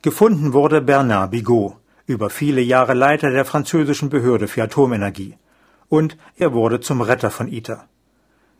Gefunden 0.01 0.53
wurde 0.53 0.81
Bernard 0.81 1.31
Bigot, 1.31 1.78
über 2.10 2.32
viele 2.32 2.62
Jahre 2.62 2.96
Leiter 2.96 3.30
der 3.30 3.46
französischen 3.46 4.10
Behörde 4.10 4.48
für 4.48 4.63
Atomenergie. 4.63 5.38
Und 5.89 6.18
er 6.38 6.54
wurde 6.54 6.80
zum 6.80 7.01
Retter 7.01 7.30
von 7.30 7.48
ITER. 7.48 7.88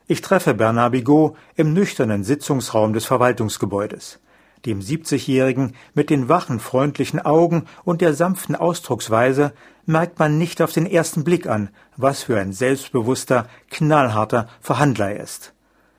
Ich 0.08 0.22
treffe 0.22 0.53
Bernard 0.53 0.91
Bigot 0.91 1.36
im 1.56 1.74
nüchternen 1.74 2.24
Sitzungsraum 2.24 2.94
des 2.94 3.06
Verwaltungsgebäudes. 3.06 4.20
Dem 4.65 4.82
70-Jährigen 4.82 5.74
mit 5.96 6.12
den 6.12 6.29
wachen, 6.29 6.60
freundlichen 6.60 7.20
Augen 7.20 7.63
und 7.86 8.01
der 8.01 8.13
sanften 8.13 8.56
Ausdrucksweise 8.56 9.53
merkt 9.86 10.20
man 10.20 10.38
nicht 10.38 10.62
auf 10.62 10.72
den 10.72 10.86
ersten 10.86 11.24
Blick 11.24 11.48
an, 11.48 11.70
was 11.98 12.24
für 12.24 12.39
ein 12.39 12.53
selbstbewusster, 12.53 13.48
knallharter 13.72 14.48
Verhandler 14.62 15.12
er 15.12 15.24
ist. 15.24 15.53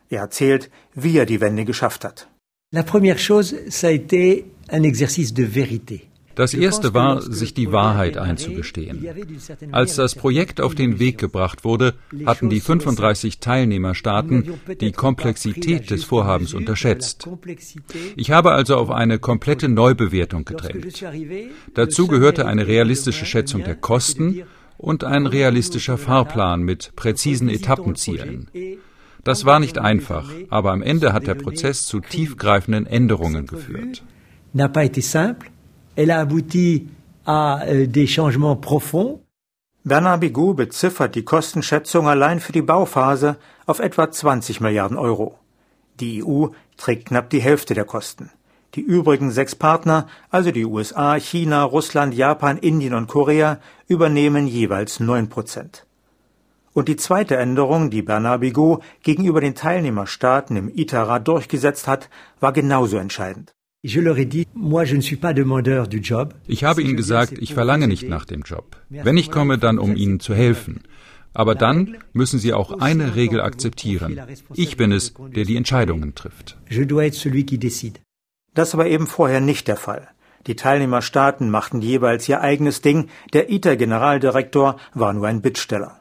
Er 0.08 0.20
erzählt, 0.20 0.70
wie 0.94 1.18
er 1.18 1.26
die 1.26 1.40
Wende 1.40 1.64
geschafft 1.64 2.04
hat. 2.04 2.28
La 2.72 2.84
première 2.84 3.18
chose, 3.18 3.56
ça 3.68 3.88
a 3.88 3.90
été 3.90 4.44
un 4.70 4.84
exercice 4.84 5.34
de 5.34 5.42
vérité. 5.42 6.09
Das 6.40 6.54
erste 6.54 6.94
war, 6.94 7.20
sich 7.20 7.52
die 7.52 7.70
Wahrheit 7.70 8.16
einzugestehen. 8.16 9.06
Als 9.72 9.96
das 9.96 10.14
Projekt 10.14 10.62
auf 10.62 10.74
den 10.74 10.98
Weg 10.98 11.18
gebracht 11.18 11.64
wurde, 11.64 11.92
hatten 12.24 12.48
die 12.48 12.60
35 12.60 13.40
Teilnehmerstaaten 13.40 14.54
die 14.80 14.92
Komplexität 14.92 15.90
des 15.90 16.04
Vorhabens 16.04 16.54
unterschätzt. 16.54 17.28
Ich 18.16 18.30
habe 18.30 18.52
also 18.52 18.76
auf 18.76 18.90
eine 18.90 19.18
komplette 19.18 19.68
Neubewertung 19.68 20.46
gedrängt. 20.46 21.04
Dazu 21.74 22.06
gehörte 22.06 22.46
eine 22.46 22.66
realistische 22.66 23.26
Schätzung 23.26 23.62
der 23.62 23.76
Kosten 23.76 24.44
und 24.78 25.04
ein 25.04 25.26
realistischer 25.26 25.98
Fahrplan 25.98 26.62
mit 26.62 26.92
präzisen 26.96 27.50
Etappenzielen. 27.50 28.48
Das 29.24 29.44
war 29.44 29.60
nicht 29.60 29.76
einfach, 29.76 30.32
aber 30.48 30.72
am 30.72 30.80
Ende 30.80 31.12
hat 31.12 31.26
der 31.26 31.34
Prozess 31.34 31.84
zu 31.84 32.00
tiefgreifenden 32.00 32.86
Änderungen 32.86 33.46
geführt. 33.46 34.02
Elle 36.00 36.12
a 36.12 36.20
abouti 36.20 36.86
à 37.26 37.62
euh, 37.66 37.86
des 37.86 38.06
changements 38.06 38.56
profonds. 38.56 39.20
Bernard 39.84 40.20
Bigot 40.20 40.54
beziffert 40.54 41.14
die 41.14 41.24
Kostenschätzung 41.24 42.08
allein 42.08 42.40
für 42.40 42.52
die 42.52 42.62
Bauphase 42.62 43.36
auf 43.66 43.80
etwa 43.80 44.10
20 44.10 44.62
Milliarden 44.62 44.96
Euro. 44.96 45.38
Die 46.00 46.24
EU 46.24 46.46
trägt 46.78 47.08
knapp 47.08 47.28
die 47.28 47.42
Hälfte 47.42 47.74
der 47.74 47.84
Kosten. 47.84 48.30
Die 48.76 48.80
übrigen 48.80 49.30
sechs 49.30 49.54
Partner, 49.54 50.06
also 50.30 50.50
die 50.52 50.64
USA, 50.64 51.16
China, 51.16 51.64
Russland, 51.64 52.14
Japan, 52.14 52.56
Indien 52.56 52.94
und 52.94 53.06
Korea, 53.06 53.58
übernehmen 53.86 54.46
jeweils 54.46 55.00
neun 55.00 55.28
Prozent. 55.28 55.84
Und 56.72 56.88
die 56.88 56.96
zweite 56.96 57.36
Änderung, 57.36 57.90
die 57.90 58.00
Bernard 58.00 58.40
Bigot 58.40 58.82
gegenüber 59.02 59.42
den 59.42 59.54
Teilnehmerstaaten 59.54 60.56
im 60.56 60.74
ITERA 60.74 61.18
durchgesetzt 61.18 61.86
hat, 61.86 62.08
war 62.40 62.54
genauso 62.54 62.96
entscheidend. 62.96 63.52
Ich 63.82 63.96
habe 66.64 66.82
ihnen 66.82 66.96
gesagt, 66.96 67.38
ich 67.38 67.54
verlange 67.54 67.88
nicht 67.88 68.08
nach 68.08 68.26
dem 68.26 68.42
Job. 68.42 68.76
Wenn 68.90 69.16
ich 69.16 69.30
komme, 69.30 69.56
dann 69.56 69.78
um 69.78 69.96
ihnen 69.96 70.20
zu 70.20 70.34
helfen. 70.34 70.82
Aber 71.32 71.54
dann 71.54 71.96
müssen 72.12 72.38
sie 72.38 72.52
auch 72.52 72.80
eine 72.80 73.14
Regel 73.14 73.40
akzeptieren. 73.40 74.20
Ich 74.54 74.76
bin 74.76 74.92
es, 74.92 75.14
der 75.34 75.44
die 75.44 75.56
Entscheidungen 75.56 76.14
trifft. 76.14 76.58
Das 78.52 78.76
war 78.76 78.86
eben 78.86 79.06
vorher 79.06 79.40
nicht 79.40 79.66
der 79.66 79.76
Fall. 79.76 80.08
Die 80.46 80.56
Teilnehmerstaaten 80.56 81.50
machten 81.50 81.80
jeweils 81.80 82.28
ihr 82.28 82.42
eigenes 82.42 82.82
Ding, 82.82 83.08
der 83.32 83.50
ITER-Generaldirektor 83.50 84.76
war 84.92 85.12
nur 85.14 85.26
ein 85.26 85.40
Bittsteller. 85.40 86.00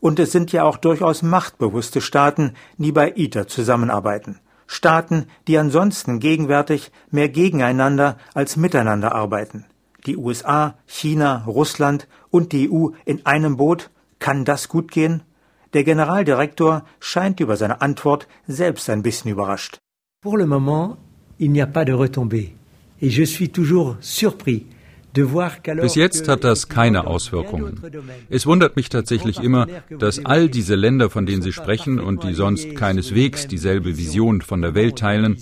Und 0.00 0.18
es 0.18 0.32
sind 0.32 0.50
ja 0.52 0.64
auch 0.64 0.78
durchaus 0.78 1.22
machtbewusste 1.22 2.00
Staaten, 2.00 2.54
die 2.76 2.92
bei 2.92 3.12
ITER 3.14 3.46
zusammenarbeiten. 3.46 4.40
Staaten, 4.68 5.26
die 5.48 5.58
ansonsten 5.58 6.20
gegenwärtig 6.20 6.92
mehr 7.10 7.28
gegeneinander 7.28 8.18
als 8.34 8.56
miteinander 8.56 9.14
arbeiten. 9.14 9.64
Die 10.06 10.16
USA, 10.16 10.76
China, 10.86 11.42
Russland 11.46 12.06
und 12.30 12.52
die 12.52 12.70
EU 12.70 12.90
in 13.04 13.26
einem 13.26 13.56
Boot, 13.56 13.90
kann 14.20 14.44
das 14.44 14.68
gut 14.68 14.92
gehen? 14.92 15.22
Der 15.72 15.84
Generaldirektor 15.84 16.84
scheint 17.00 17.40
über 17.40 17.56
seine 17.56 17.80
Antwort 17.80 18.28
selbst 18.46 18.88
ein 18.90 19.02
bisschen 19.02 19.30
überrascht. 19.30 19.78
Pour 20.22 20.38
le 20.38 20.46
moment, 20.46 20.96
il 21.38 21.50
n'y 21.50 21.62
a 21.62 21.66
pas 21.66 21.84
de 21.84 21.92
retombées. 21.92 22.54
Et 23.00 23.10
je 23.10 23.24
suis 23.24 23.50
toujours 23.50 23.96
surpris 24.00 24.66
bis 25.24 25.94
jetzt 25.94 26.28
hat 26.28 26.44
das 26.44 26.68
keine 26.68 27.06
Auswirkungen. 27.06 27.80
Es 28.28 28.46
wundert 28.46 28.76
mich 28.76 28.88
tatsächlich 28.88 29.40
immer, 29.40 29.66
dass 29.98 30.24
all 30.24 30.48
diese 30.48 30.74
Länder, 30.74 31.10
von 31.10 31.26
denen 31.26 31.42
Sie 31.42 31.52
sprechen 31.52 32.00
und 32.00 32.24
die 32.24 32.34
sonst 32.34 32.74
keineswegs 32.74 33.46
dieselbe 33.46 33.96
Vision 33.96 34.42
von 34.42 34.62
der 34.62 34.74
Welt 34.74 34.96
teilen, 34.98 35.38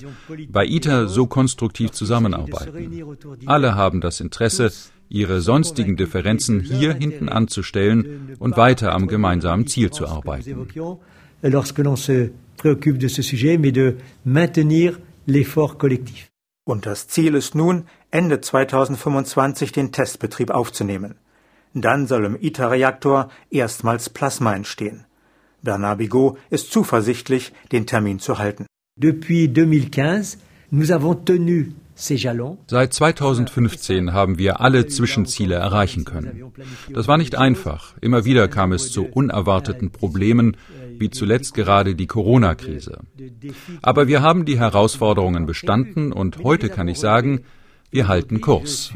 bei 0.48 0.66
ITER 0.66 1.08
so 1.08 1.26
konstruktiv 1.26 1.90
zusammenarbeiten. 1.92 3.16
Alle 3.46 3.74
haben 3.74 4.00
das 4.00 4.20
Interesse, 4.20 4.72
ihre 5.08 5.40
sonstigen 5.40 5.96
Differenzen 5.96 6.60
hier 6.60 6.94
hinten 6.94 7.28
anzustellen 7.28 8.36
und 8.38 8.56
weiter 8.56 8.92
am 8.92 9.06
gemeinsamen 9.06 9.66
Ziel 9.66 9.90
zu 9.90 10.06
arbeiten. 10.06 10.68
Lorsque 11.42 11.78
l'on 11.78 11.96
se 11.96 12.30
préoccupe 12.56 12.98
de 12.98 13.08
ce 13.08 13.22
sujet, 13.22 13.58
mais 13.58 13.72
de 13.72 13.96
maintenir 14.24 14.98
l'effort 15.26 15.76
collectif. 15.78 16.30
Und 16.68 16.84
das 16.84 17.06
Ziel 17.06 17.36
ist 17.36 17.54
nun, 17.54 17.84
Ende 18.10 18.40
2025 18.40 19.70
den 19.70 19.92
Testbetrieb 19.92 20.50
aufzunehmen. 20.50 21.14
Dann 21.74 22.08
soll 22.08 22.24
im 22.24 22.36
ITER-Reaktor 22.40 23.30
erstmals 23.50 24.10
Plasma 24.10 24.52
entstehen. 24.52 25.06
Bernard 25.62 25.98
Bigot 25.98 26.38
ist 26.50 26.72
zuversichtlich, 26.72 27.52
den 27.70 27.86
Termin 27.86 28.18
zu 28.18 28.38
halten. 28.38 28.66
Depuis 28.96 29.46
2015, 29.46 30.40
nous 30.70 30.90
avons 30.90 31.24
tenu 31.24 31.66
Seit 31.96 32.92
2015 32.92 34.12
haben 34.12 34.38
wir 34.38 34.60
alle 34.60 34.86
Zwischenziele 34.86 35.54
erreichen 35.54 36.04
können. 36.04 36.52
Das 36.92 37.08
war 37.08 37.16
nicht 37.16 37.36
einfach. 37.36 37.94
Immer 38.00 38.24
wieder 38.24 38.48
kam 38.48 38.72
es 38.72 38.92
zu 38.92 39.06
unerwarteten 39.06 39.90
Problemen, 39.90 40.56
wie 40.98 41.10
zuletzt 41.10 41.54
gerade 41.54 41.94
die 41.94 42.06
Corona-Krise. 42.06 43.00
Aber 43.82 44.08
wir 44.08 44.22
haben 44.22 44.44
die 44.44 44.58
Herausforderungen 44.58 45.46
bestanden 45.46 46.12
und 46.12 46.44
heute 46.44 46.68
kann 46.68 46.88
ich 46.88 46.98
sagen, 46.98 47.40
wir 47.90 48.08
halten 48.08 48.40
Kurs. 48.40 48.92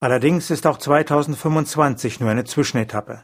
Allerdings 0.00 0.50
ist 0.50 0.66
auch 0.66 0.78
2025 0.78 2.20
nur 2.20 2.30
eine 2.30 2.44
Zwischenetappe. 2.44 3.22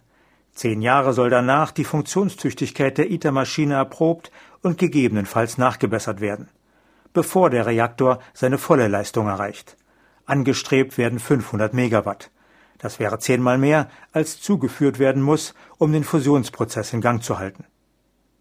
Zehn 0.53 0.83
Jahre 0.83 1.13
soll 1.13 1.31
danach 1.31 1.71
die 1.71 1.85
Funktionstüchtigkeit 1.85 2.99
der 2.99 3.11
ITER-Maschine 3.11 3.75
erprobt 3.75 4.31
und 4.63 4.79
gegebenenfalls 4.79 5.59
nachgebessert 5.59 6.21
werden, 6.21 6.49
bevor 7.13 7.51
der 7.51 7.67
Reaktor 7.67 8.21
seine 8.33 8.59
volle 8.59 8.89
Leistung 8.89 9.29
erreicht. 9.29 9.77
Angestrebt 10.27 10.99
werden 10.99 11.19
500 11.19 11.75
Megawatt. 11.75 12.31
Das 12.79 12.99
wäre 12.99 13.19
zehnmal 13.19 13.59
mehr, 13.59 13.91
als 14.13 14.41
zugeführt 14.41 14.99
werden 14.99 15.23
muss, 15.23 15.55
um 15.79 15.93
den 15.93 16.05
Fusionsprozess 16.05 16.93
in 16.93 17.01
Gang 17.01 17.23
zu 17.23 17.39
halten. 17.39 17.65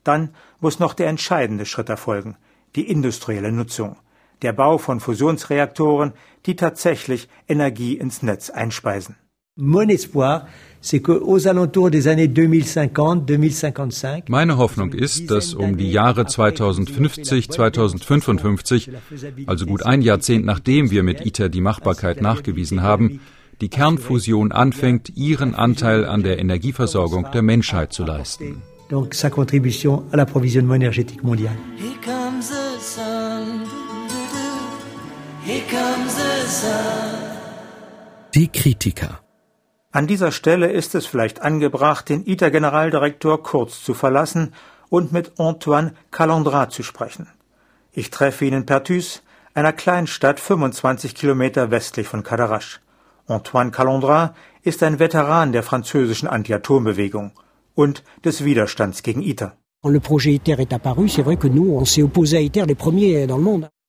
Dann 0.04 0.34
muss 0.60 0.80
noch 0.80 0.94
der 0.94 1.08
entscheidende 1.08 1.66
Schritt 1.66 1.90
erfolgen, 1.90 2.38
die 2.76 2.90
industrielle 2.90 3.52
Nutzung, 3.52 3.98
der 4.42 4.54
Bau 4.54 4.78
von 4.78 5.00
Fusionsreaktoren, 5.00 6.14
die 6.46 6.56
tatsächlich 6.56 7.28
Energie 7.48 7.98
ins 7.98 8.24
Netz 8.24 8.50
einspeisen. 8.50 9.18
Meine 14.28 14.58
Hoffnung 14.58 14.94
ist, 14.94 15.32
dass 15.32 15.54
um 15.54 15.78
die 15.78 15.92
Jahre 15.92 16.26
2050, 16.26 17.50
2055, 17.50 18.92
also 19.46 19.66
gut 19.66 19.86
ein 19.86 20.02
Jahrzehnt 20.02 20.46
nachdem 20.46 20.92
wir 20.92 21.04
mit 21.04 21.26
ITER 21.26 21.50
die 21.50 21.60
Machbarkeit 21.60 22.22
nachgewiesen 22.22 22.82
haben, 22.82 23.20
die 23.60 23.68
Kernfusion 23.68 24.54
anfängt, 24.54 25.18
ihren 25.18 25.54
Anteil 25.56 26.06
an 26.06 26.24
der 26.24 26.40
Energieversorgung 26.40 27.28
der 27.34 27.42
Menschheit 27.42 27.92
zu 27.92 28.06
leisten. 28.06 28.62
Donc 28.90 29.14
sa 29.14 29.30
contribution 29.30 30.06
à 30.12 30.16
l'approvisionnement 30.16 30.76
énergétique 30.76 31.22
mondial. 31.24 31.56
Die 38.34 38.48
Kritiker. 38.48 39.20
An 39.92 40.06
dieser 40.06 40.32
Stelle 40.32 40.72
ist 40.72 40.94
es 40.94 41.08
vielleicht 41.08 41.42
angebracht, 41.42 42.10
den 42.10 42.24
ITER-Generaldirektor 42.24 43.42
kurz 43.42 43.84
zu 43.84 43.96
verlassen 43.96 44.54
und 44.90 45.12
mit 45.12 45.40
Antoine 45.40 45.96
Calandra 46.12 46.70
zu 46.70 46.84
sprechen. 46.84 47.28
Ich 47.92 48.12
treffe 48.12 48.46
ihn 48.46 48.54
in 48.54 48.66
Pertus, 48.68 49.24
einer 49.56 49.74
kleinen 49.74 50.06
Stadt 50.06 50.40
25 50.40 51.16
Kilometer 51.16 51.72
westlich 51.72 52.08
von 52.08 52.22
Cadarache. 52.22 52.80
Antoine 53.26 53.72
Calandra 53.72 54.36
ist 54.62 54.84
ein 54.84 55.00
Veteran 55.00 55.54
der 55.54 55.64
französischen 55.64 56.28
Anti-Atom-Bewegung 56.30 57.32
und 57.74 58.04
des 58.24 58.46
Widerstands 58.46 59.02
gegen 59.02 59.24
ITER. 59.24 59.58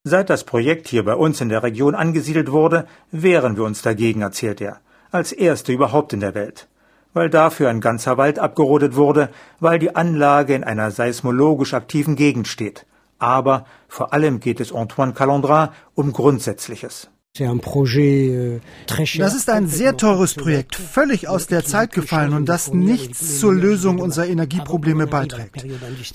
Seit 0.05 0.31
das 0.31 0.45
Projekt 0.45 0.89
hier 0.89 1.05
bei 1.05 1.15
uns 1.15 1.43
in 1.43 1.51
der 1.51 1.63
Region 1.63 1.95
angesiedelt 1.95 2.51
wurde, 2.51 2.87
wehren 3.11 3.59
wir 3.59 3.65
uns 3.65 3.83
dagegen, 3.83 4.23
erzählt 4.23 4.63
er, 4.63 4.81
als 5.11 5.33
erste 5.33 5.73
überhaupt 5.73 6.13
in 6.13 6.21
der 6.21 6.35
Welt. 6.35 6.69
Weil 7.13 7.31
dafür 7.31 7.69
ein 7.69 7.81
ganzer 7.81 8.17
Wald 8.17 8.39
abgerodet 8.39 8.95
wurde, 8.95 9.31
weil 9.59 9.79
die 9.79 9.97
Anlage 9.97 10.55
in 10.55 10.65
einer 10.65 10.91
seismologisch 10.91 11.75
aktiven 11.75 12.15
Gegend 12.17 12.47
steht. 12.47 12.87
Aber 13.19 13.67
vor 13.89 14.13
allem 14.13 14.41
geht 14.41 14.61
es 14.61 14.73
Antoine 14.73 15.13
Calandra 15.13 15.73
um 15.95 16.13
Grundsätzliches. 16.13 17.11
Euh, 17.39 18.59
das 19.19 19.35
ist 19.35 19.49
ein 19.49 19.69
sehr 19.69 19.97
teures 19.97 20.35
Projekt, 20.35 20.75
völlig 20.75 21.29
aus 21.29 21.47
der 21.47 21.65
Zeit 21.65 21.93
gefallen 21.93 22.33
und 22.33 22.49
das 22.49 22.73
nichts 22.75 23.39
zur 23.39 23.55
Lösung 23.55 24.01
unserer 24.01 24.27
Energieprobleme 24.27 25.07
beiträgt. 25.07 25.65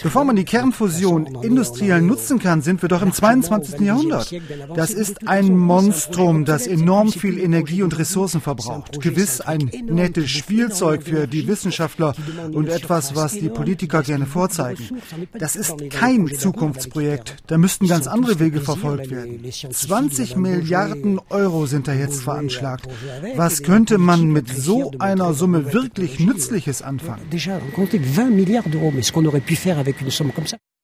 Bevor 0.04 0.26
man 0.26 0.36
die 0.36 0.44
Kernfusion 0.44 1.42
industriell 1.42 2.02
nutzen 2.02 2.40
kann, 2.40 2.62
sind 2.62 2.82
wir 2.82 2.90
doch 2.90 3.02
im 3.02 3.14
22. 3.14 3.80
Jahrhundert. 3.80 4.34
Das 4.76 4.92
ist 4.92 5.26
ein 5.26 5.58
Monstrum, 5.58 6.44
das 6.44 6.68
enorm 6.68 7.14
viel 7.14 7.40
Energie 7.40 7.82
und 7.82 7.98
Ressourcen 7.98 8.42
verbraucht. 8.42 9.00
Gewiss 9.00 9.40
ein 9.40 9.72
nettes 9.86 10.30
Spielzeug 10.30 11.04
für 11.04 11.28
die 11.28 11.48
Wissenschaftler 11.48 12.14
und 12.52 12.68
etwas, 12.68 13.16
was 13.16 13.34
die 13.34 13.50
Politiker 13.50 14.04
gerne 14.04 14.26
vorzeigen. 14.26 15.02
Das 15.40 15.56
ist 15.56 15.76
kein 15.92 16.28
Zukunftsprojekt. 16.28 17.38
Da 17.48 17.58
müssten 17.58 17.88
ganz 17.88 18.06
andere 18.06 18.42
Wege 18.42 18.60
verfolgt 18.60 19.10
werden. 19.10 19.46
20 19.50 20.36
Milliarden 20.36 21.05
Milliarden 21.06 21.20
Euro 21.30 21.66
sind 21.68 21.88
da 21.88 21.94
jetzt 21.94 22.24
veranschlagt. 22.24 22.88
Was 23.36 23.62
könnte 23.62 23.98
man 23.98 24.26
mit 24.26 24.50
so 24.50 24.92
einer 25.00 25.34
Summe 25.34 25.72
wirklich 25.72 26.20
Nützliches 26.20 26.82
anfangen? 26.82 27.30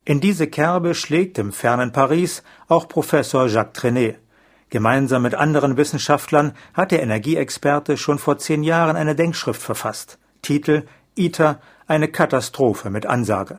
In 0.05 0.19
diese 0.19 0.47
Kerbe 0.47 0.95
schlägt 0.95 1.37
im 1.37 1.51
fernen 1.51 1.91
Paris 1.91 2.43
auch 2.67 2.87
Professor 2.87 3.47
Jacques 3.47 3.73
Trenet. 3.73 4.19
Gemeinsam 4.69 5.23
mit 5.23 5.35
anderen 5.35 5.75
Wissenschaftlern 5.77 6.53
hat 6.73 6.91
der 6.91 7.01
Energieexperte 7.01 7.97
schon 7.97 8.19
vor 8.19 8.37
zehn 8.37 8.63
Jahren 8.63 8.95
eine 8.95 9.15
Denkschrift 9.15 9.61
verfasst. 9.61 10.17
Titel 10.41 10.83
ITER, 11.15 11.59
eine 11.87 12.07
Katastrophe 12.07 12.89
mit 12.89 13.05
Ansage. 13.05 13.57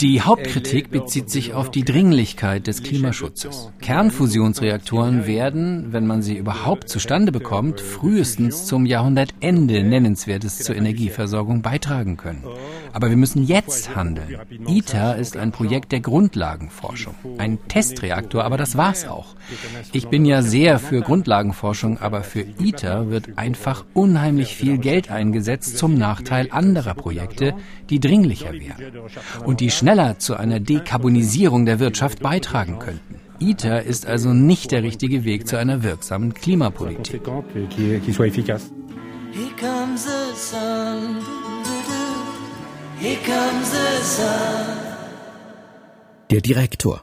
Die 0.00 0.20
Hauptkritik 0.22 0.90
bezieht 0.90 1.30
sich 1.30 1.54
auf 1.54 1.70
die 1.70 1.84
Dringlichkeit 1.84 2.66
des 2.66 2.82
Klimaschutzes. 2.82 3.70
Kernfusionsreaktoren 3.80 5.26
werden, 5.26 5.92
wenn 5.92 6.06
man 6.06 6.22
sie 6.22 6.36
überhaupt 6.36 6.88
zustande 6.88 7.32
bekommt, 7.32 7.80
frühestens 7.80 8.66
zum 8.66 8.86
Jahrhundertende 8.86 9.82
Nennenswertes 9.82 10.58
zur 10.58 10.76
Energieversorgung 10.76 11.62
beitragen 11.62 12.16
können. 12.16 12.44
Aber 12.92 13.10
wir 13.10 13.16
müssen 13.16 13.44
jetzt 13.44 13.94
handeln. 13.94 14.36
ITER 14.66 15.16
ist 15.16 15.36
ein 15.36 15.52
Projekt 15.52 15.92
der 15.92 16.00
Grundlagenforschung. 16.00 17.14
Ein 17.38 17.58
Testreaktor, 17.68 18.44
aber 18.44 18.56
das 18.56 18.76
war's 18.76 19.06
auch. 19.06 19.34
Ich 19.92 20.08
bin 20.08 20.24
ja 20.24 20.42
sehr 20.42 20.78
für 20.78 21.00
Grundlagenforschung, 21.00 21.98
aber 21.98 22.22
für 22.22 22.40
ITER 22.40 23.10
wird 23.10 23.38
einfach 23.38 23.84
unheimlich 23.94 24.54
viel 24.56 24.78
Geld 24.78 25.10
eingesetzt 25.10 25.78
zum 25.78 25.94
Nachteil 25.94 26.48
anderer 26.50 26.94
Projekte, 26.94 27.54
die 27.88 28.00
dringlicher 28.00 28.52
wären 28.52 29.08
und 29.44 29.60
die 29.60 29.70
schneller 29.70 30.18
zu 30.18 30.36
einer 30.36 30.60
Dekarbonisierung 30.60 31.66
der 31.66 31.80
Wirtschaft 31.80 32.20
beitragen 32.20 32.78
könnten. 32.78 33.16
ITER 33.40 33.84
ist 33.84 34.06
also 34.06 34.34
nicht 34.34 34.70
der 34.70 34.82
richtige 34.82 35.24
Weg 35.24 35.48
zu 35.48 35.56
einer 35.56 35.82
wirksamen 35.82 36.34
Klimapolitik. 36.34 37.22
Der 46.30 46.40
Direktor. 46.42 47.02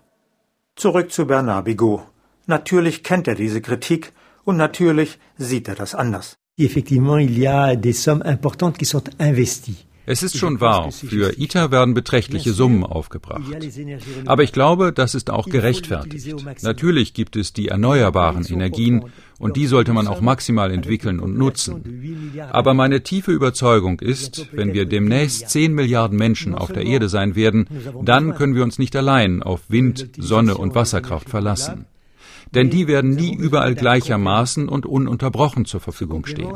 Zurück 0.75 1.11
zu 1.11 1.25
Bernard 1.25 1.65
Bigot. 1.65 2.01
Natürlich 2.45 3.03
kennt 3.03 3.27
er 3.27 3.33
diese 3.33 3.61
Kritik 3.61 4.13
und 4.43 4.57
natürlich 4.57 5.17
sieht 5.37 5.67
er 5.67 5.73
das 5.73 5.95
anders. 5.95 6.37
Effectivement, 6.55 7.19
il 7.19 7.39
y 7.39 7.47
a 7.47 7.75
des 7.75 8.03
sommes 8.03 8.23
importantes 8.25 8.77
qui 8.77 8.85
sont 8.85 9.09
investies. 9.17 9.87
Es 10.09 10.23
ist 10.23 10.37
schon 10.37 10.61
wahr, 10.61 10.91
für 10.91 11.37
ITER 11.37 11.69
werden 11.69 11.93
beträchtliche 11.93 12.53
Summen 12.53 12.85
aufgebracht. 12.85 13.43
Aber 14.25 14.43
ich 14.43 14.53
glaube, 14.53 14.93
das 14.93 15.15
ist 15.15 15.29
auch 15.29 15.47
gerechtfertigt. 15.49 16.33
Natürlich 16.61 17.13
gibt 17.13 17.35
es 17.35 17.51
die 17.51 17.67
erneuerbaren 17.67 18.45
Energien 18.45 19.03
und 19.39 19.55
die 19.55 19.67
sollte 19.67 19.93
man 19.93 20.07
auch 20.07 20.21
maximal 20.21 20.71
entwickeln 20.71 21.19
und 21.19 21.37
nutzen. 21.37 22.33
Aber 22.51 22.73
meine 22.73 23.03
tiefe 23.03 23.31
Überzeugung 23.31 23.99
ist, 23.99 24.47
wenn 24.51 24.73
wir 24.73 24.85
demnächst 24.85 25.49
10 25.49 25.73
Milliarden 25.73 26.17
Menschen 26.17 26.55
auf 26.55 26.71
der 26.71 26.85
Erde 26.85 27.09
sein 27.09 27.35
werden, 27.35 27.67
dann 28.01 28.35
können 28.35 28.55
wir 28.55 28.63
uns 28.63 28.79
nicht 28.79 28.95
allein 28.95 29.43
auf 29.43 29.61
Wind, 29.69 30.09
Sonne 30.17 30.57
und 30.57 30.75
Wasserkraft 30.75 31.29
verlassen 31.29 31.85
denn 32.53 32.69
die 32.69 32.87
werden 32.87 33.11
nie 33.11 33.35
überall 33.35 33.75
gleichermaßen 33.75 34.69
und 34.69 34.85
ununterbrochen 34.85 35.65
zur 35.65 35.79
Verfügung 35.79 36.25
stehen. 36.25 36.53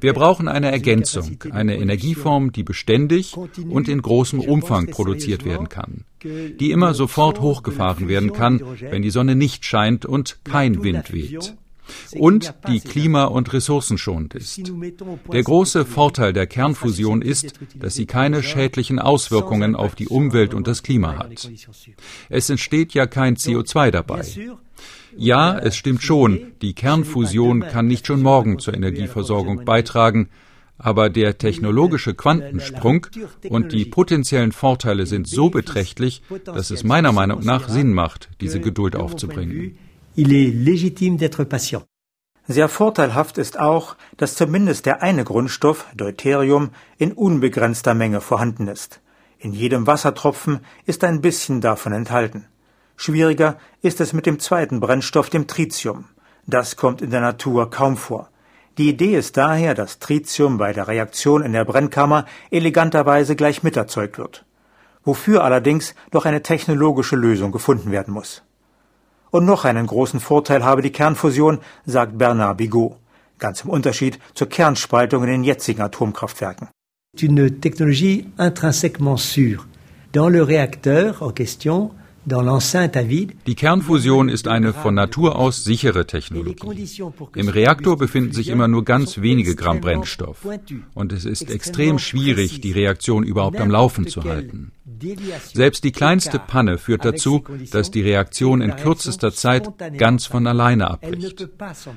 Wir 0.00 0.12
brauchen 0.12 0.48
eine 0.48 0.70
Ergänzung, 0.70 1.42
eine 1.50 1.76
Energieform, 1.76 2.52
die 2.52 2.62
beständig 2.62 3.36
und 3.68 3.88
in 3.88 4.02
großem 4.02 4.40
Umfang 4.40 4.88
produziert 4.88 5.44
werden 5.44 5.68
kann, 5.68 6.04
die 6.22 6.70
immer 6.70 6.94
sofort 6.94 7.40
hochgefahren 7.40 8.08
werden 8.08 8.32
kann, 8.32 8.60
wenn 8.90 9.02
die 9.02 9.10
Sonne 9.10 9.36
nicht 9.36 9.64
scheint 9.64 10.06
und 10.06 10.40
kein 10.44 10.82
Wind 10.82 11.12
weht 11.12 11.56
und 12.16 12.54
die 12.68 12.80
klima- 12.80 13.24
und 13.24 13.52
ressourcenschonend 13.52 14.34
ist. 14.34 14.72
Der 15.32 15.42
große 15.42 15.84
Vorteil 15.84 16.32
der 16.32 16.46
Kernfusion 16.46 17.22
ist, 17.22 17.54
dass 17.76 17.94
sie 17.94 18.06
keine 18.06 18.42
schädlichen 18.42 18.98
Auswirkungen 18.98 19.76
auf 19.76 19.94
die 19.94 20.08
Umwelt 20.08 20.54
und 20.54 20.66
das 20.66 20.82
Klima 20.82 21.18
hat. 21.18 21.50
Es 22.28 22.50
entsteht 22.50 22.94
ja 22.94 23.06
kein 23.06 23.36
CO2 23.36 23.90
dabei. 23.90 24.24
Ja, 25.16 25.56
es 25.58 25.76
stimmt 25.76 26.02
schon, 26.02 26.52
die 26.60 26.74
Kernfusion 26.74 27.60
kann 27.60 27.86
nicht 27.86 28.06
schon 28.06 28.22
morgen 28.22 28.58
zur 28.58 28.74
Energieversorgung 28.74 29.64
beitragen, 29.64 30.28
aber 30.76 31.08
der 31.08 31.38
technologische 31.38 32.14
Quantensprung 32.14 33.06
und 33.48 33.72
die 33.72 33.84
potenziellen 33.84 34.52
Vorteile 34.52 35.06
sind 35.06 35.28
so 35.28 35.50
beträchtlich, 35.50 36.22
dass 36.44 36.70
es 36.70 36.82
meiner 36.82 37.12
Meinung 37.12 37.44
nach 37.44 37.68
Sinn 37.68 37.92
macht, 37.92 38.28
diese 38.40 38.60
Geduld 38.60 38.96
aufzubringen. 38.96 39.78
Sehr 42.46 42.68
vorteilhaft 42.68 43.36
ist 43.36 43.58
auch, 43.58 43.96
dass 44.16 44.36
zumindest 44.36 44.86
der 44.86 45.02
eine 45.02 45.24
Grundstoff, 45.24 45.86
Deuterium, 45.96 46.70
in 46.98 47.12
unbegrenzter 47.12 47.94
Menge 47.94 48.20
vorhanden 48.20 48.68
ist. 48.68 49.00
In 49.38 49.52
jedem 49.52 49.88
Wassertropfen 49.88 50.60
ist 50.86 51.02
ein 51.02 51.20
bisschen 51.20 51.60
davon 51.60 51.92
enthalten. 51.92 52.46
Schwieriger 52.94 53.58
ist 53.82 54.00
es 54.00 54.12
mit 54.12 54.24
dem 54.26 54.38
zweiten 54.38 54.78
Brennstoff, 54.78 55.30
dem 55.30 55.48
Tritium. 55.48 56.04
Das 56.46 56.76
kommt 56.76 57.02
in 57.02 57.10
der 57.10 57.20
Natur 57.20 57.70
kaum 57.70 57.96
vor. 57.96 58.28
Die 58.78 58.90
Idee 58.90 59.16
ist 59.16 59.36
daher, 59.36 59.74
dass 59.74 59.98
Tritium 59.98 60.58
bei 60.58 60.72
der 60.72 60.86
Reaktion 60.86 61.42
in 61.42 61.52
der 61.52 61.64
Brennkammer 61.64 62.24
eleganterweise 62.52 63.34
gleich 63.34 63.64
miterzeugt 63.64 64.18
wird. 64.18 64.44
Wofür 65.02 65.42
allerdings 65.42 65.96
noch 66.12 66.24
eine 66.24 66.42
technologische 66.42 67.16
Lösung 67.16 67.50
gefunden 67.50 67.90
werden 67.90 68.14
muss. 68.14 68.42
Und 69.34 69.46
noch 69.46 69.64
einen 69.64 69.88
großen 69.88 70.20
Vorteil 70.20 70.62
habe 70.62 70.80
die 70.80 70.92
Kernfusion, 70.92 71.58
sagt 71.86 72.16
Bernard 72.16 72.56
Bigot. 72.56 72.92
Ganz 73.40 73.62
im 73.62 73.70
Unterschied 73.70 74.20
zur 74.34 74.48
Kernspaltung 74.48 75.24
in 75.24 75.30
den 75.30 75.42
jetzigen 75.42 75.82
Atomkraftwerken. 75.82 76.68
Une 77.20 77.60
technologie 77.60 78.26
intrinsèquement 78.38 79.16
sûre. 79.16 79.66
Dans 80.12 80.28
le 80.28 80.44
réacteur 80.44 81.20
en 81.20 81.32
question, 81.32 81.90
Die 82.26 83.54
Kernfusion 83.54 84.28
ist 84.28 84.48
eine 84.48 84.72
von 84.72 84.94
Natur 84.94 85.36
aus 85.36 85.64
sichere 85.64 86.06
Technologie. 86.06 87.02
Im 87.34 87.48
Reaktor 87.48 87.98
befinden 87.98 88.32
sich 88.32 88.48
immer 88.48 88.68
nur 88.68 88.84
ganz 88.84 89.20
wenige 89.20 89.54
Gramm 89.54 89.80
Brennstoff. 89.80 90.46
Und 90.94 91.12
es 91.12 91.24
ist 91.24 91.50
extrem 91.50 91.98
schwierig, 91.98 92.60
die 92.60 92.72
Reaktion 92.72 93.24
überhaupt 93.24 93.60
am 93.60 93.70
Laufen 93.70 94.06
zu 94.06 94.24
halten. 94.24 94.72
Selbst 95.52 95.84
die 95.84 95.92
kleinste 95.92 96.38
Panne 96.38 96.78
führt 96.78 97.04
dazu, 97.04 97.44
dass 97.70 97.90
die 97.90 98.00
Reaktion 98.00 98.62
in 98.62 98.74
kürzester 98.76 99.32
Zeit 99.32 99.68
ganz 99.98 100.26
von 100.26 100.46
alleine 100.46 100.90
abbricht. 100.90 101.48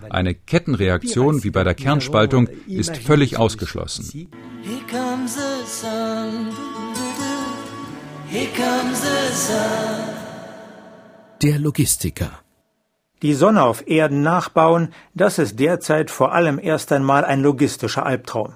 Eine 0.09 0.33
Kettenreaktion 0.33 1.43
wie 1.43 1.51
bei 1.51 1.63
der 1.63 1.75
Kernspaltung 1.75 2.49
ist 2.67 2.97
völlig 2.97 3.37
ausgeschlossen. 3.37 4.27
Here 4.63 4.81
comes 4.89 5.35
the 5.35 5.65
sun. 5.65 6.76
Der 11.41 11.59
Logistiker. 11.59 12.31
Die 13.21 13.33
Sonne 13.33 13.63
auf 13.63 13.87
Erden 13.87 14.21
nachbauen, 14.21 14.89
das 15.13 15.39
ist 15.39 15.57
derzeit 15.57 16.11
vor 16.11 16.33
allem 16.33 16.59
erst 16.59 16.91
einmal 16.91 17.23
ein 17.23 17.41
logistischer 17.41 18.05
Albtraum. 18.05 18.53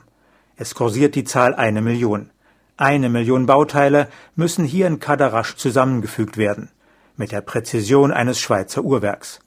Es 0.58 0.76
kursiert 0.76 1.16
die 1.16 1.24
Zahl 1.24 1.56
eine 1.56 1.82
Million. 1.82 2.32
Eine 2.76 3.08
Million 3.08 3.46
Bauteile 3.46 4.10
müssen 4.36 4.66
hier 4.66 4.88
in 4.88 5.00
Kadarasch 5.00 5.56
zusammengefügt 5.56 6.36
werden, 6.36 6.70
mit 7.16 7.32
der 7.32 7.40
Präzision 7.40 8.12
eines 8.12 8.42
Schweizer 8.42 8.84
Uhrwerks. 8.84 9.40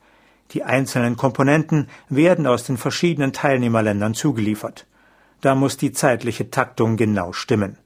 Die 0.52 0.64
einzelnen 0.64 1.18
Komponenten 1.18 1.88
werden 2.08 2.46
aus 2.46 2.64
den 2.64 2.78
verschiedenen 2.78 3.34
Teilnehmerländern 3.34 4.14
zugeliefert. 4.14 4.86
Da 5.42 5.54
muss 5.54 5.76
die 5.76 5.92
zeitliche 5.92 6.50
Taktung 6.50 6.96
genau 6.96 7.34
stimmen. 7.34 7.76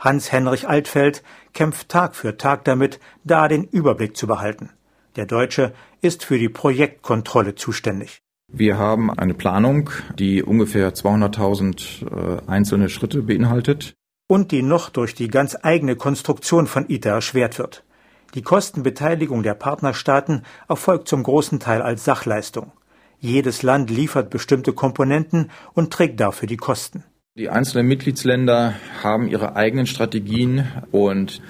Hans-Henrich 0.00 0.66
Altfeld 0.66 1.22
kämpft 1.52 1.90
Tag 1.90 2.16
für 2.16 2.36
Tag 2.36 2.64
damit, 2.64 2.98
da 3.22 3.48
den 3.48 3.64
Überblick 3.64 4.16
zu 4.16 4.26
behalten. 4.26 4.70
Der 5.16 5.26
Deutsche 5.26 5.72
ist 6.00 6.24
für 6.24 6.38
die 6.38 6.48
Projektkontrolle 6.48 7.54
zuständig. 7.54 8.22
Wir 8.52 8.78
haben 8.78 9.10
eine 9.10 9.34
Planung, 9.34 9.90
die 10.18 10.42
ungefähr 10.42 10.94
200.000 10.94 12.06
äh, 12.06 12.50
einzelne 12.50 12.88
Schritte 12.88 13.22
beinhaltet. 13.22 13.94
Und 14.26 14.50
die 14.50 14.62
noch 14.62 14.88
durch 14.88 15.14
die 15.14 15.28
ganz 15.28 15.56
eigene 15.62 15.96
Konstruktion 15.96 16.66
von 16.66 16.88
ITER 16.88 17.14
erschwert 17.14 17.58
wird. 17.58 17.84
Die 18.34 18.42
Kostenbeteiligung 18.42 19.42
der 19.42 19.54
Partnerstaaten 19.54 20.44
erfolgt 20.68 21.08
zum 21.08 21.22
großen 21.22 21.60
Teil 21.60 21.82
als 21.82 22.04
Sachleistung. 22.04 22.72
Jedes 23.18 23.62
Land 23.62 23.90
liefert 23.90 24.30
bestimmte 24.30 24.72
Komponenten 24.72 25.50
und 25.74 25.92
trägt 25.92 26.20
dafür 26.20 26.48
die 26.48 26.56
Kosten. 26.56 27.04
Die 27.38 27.48
einzelnen 27.48 27.86
Mitgliedsländer 27.86 28.74
haben 29.02 29.28
ihre 29.28 29.54
eigenen 29.54 29.86
Strategien 29.86 30.66
und 30.90 31.40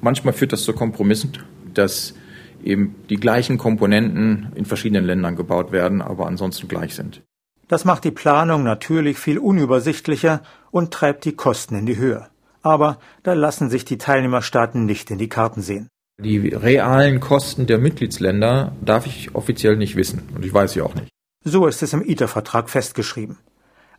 manchmal 0.00 0.32
führt 0.32 0.52
das 0.52 0.62
zu 0.62 0.72
Kompromissen, 0.72 1.32
dass 1.74 2.14
eben 2.62 2.94
die 3.10 3.16
gleichen 3.16 3.58
Komponenten 3.58 4.52
in 4.54 4.64
verschiedenen 4.64 5.04
Ländern 5.04 5.34
gebaut 5.34 5.72
werden, 5.72 6.00
aber 6.00 6.26
ansonsten 6.26 6.68
gleich 6.68 6.94
sind. 6.94 7.22
Das 7.68 7.84
macht 7.84 8.04
die 8.04 8.12
Planung 8.12 8.62
natürlich 8.62 9.18
viel 9.18 9.38
unübersichtlicher 9.38 10.42
und 10.70 10.92
treibt 10.92 11.24
die 11.24 11.34
Kosten 11.34 11.74
in 11.74 11.86
die 11.86 11.96
Höhe. 11.96 12.28
Aber 12.62 12.98
da 13.24 13.32
lassen 13.32 13.68
sich 13.68 13.84
die 13.84 13.98
Teilnehmerstaaten 13.98 14.86
nicht 14.86 15.10
in 15.10 15.18
die 15.18 15.28
Karten 15.28 15.60
sehen. 15.60 15.88
Die 16.22 16.48
realen 16.48 17.18
Kosten 17.18 17.66
der 17.66 17.78
Mitgliedsländer 17.78 18.72
darf 18.80 19.06
ich 19.06 19.34
offiziell 19.34 19.76
nicht 19.76 19.96
wissen 19.96 20.22
und 20.34 20.44
ich 20.44 20.54
weiß 20.54 20.72
sie 20.72 20.82
auch 20.82 20.94
nicht. 20.94 21.08
So 21.44 21.66
ist 21.66 21.82
es 21.82 21.92
im 21.92 22.02
ITER-Vertrag 22.02 22.70
festgeschrieben. 22.70 23.38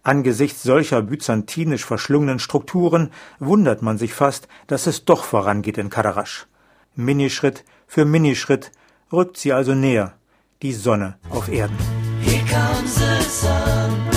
Angesichts 0.04 0.64
solcher 0.64 1.02
byzantinisch 1.02 1.86
verschlungenen 1.86 2.40
Strukturen 2.40 3.12
wundert 3.40 3.82
man 3.82 3.98
sich 3.98 4.14
fast, 4.14 4.48
dass 4.68 4.88
es 4.88 5.06
doch 5.06 5.24
vorangeht 5.24 5.78
in 5.78 5.90
Kadarasch. 5.90 6.48
Minischritt 6.96 7.64
für 7.88 8.06
Minischritt 8.06 8.72
rückt 9.12 9.38
sie 9.38 9.54
also 9.54 9.74
näher, 9.74 10.14
die 10.62 10.74
Sonne 10.74 11.18
auf 11.30 11.50
Erden. 11.50 11.78
Here 12.22 12.44
comes 12.46 12.96
the 12.96 13.30
sun. 13.30 14.17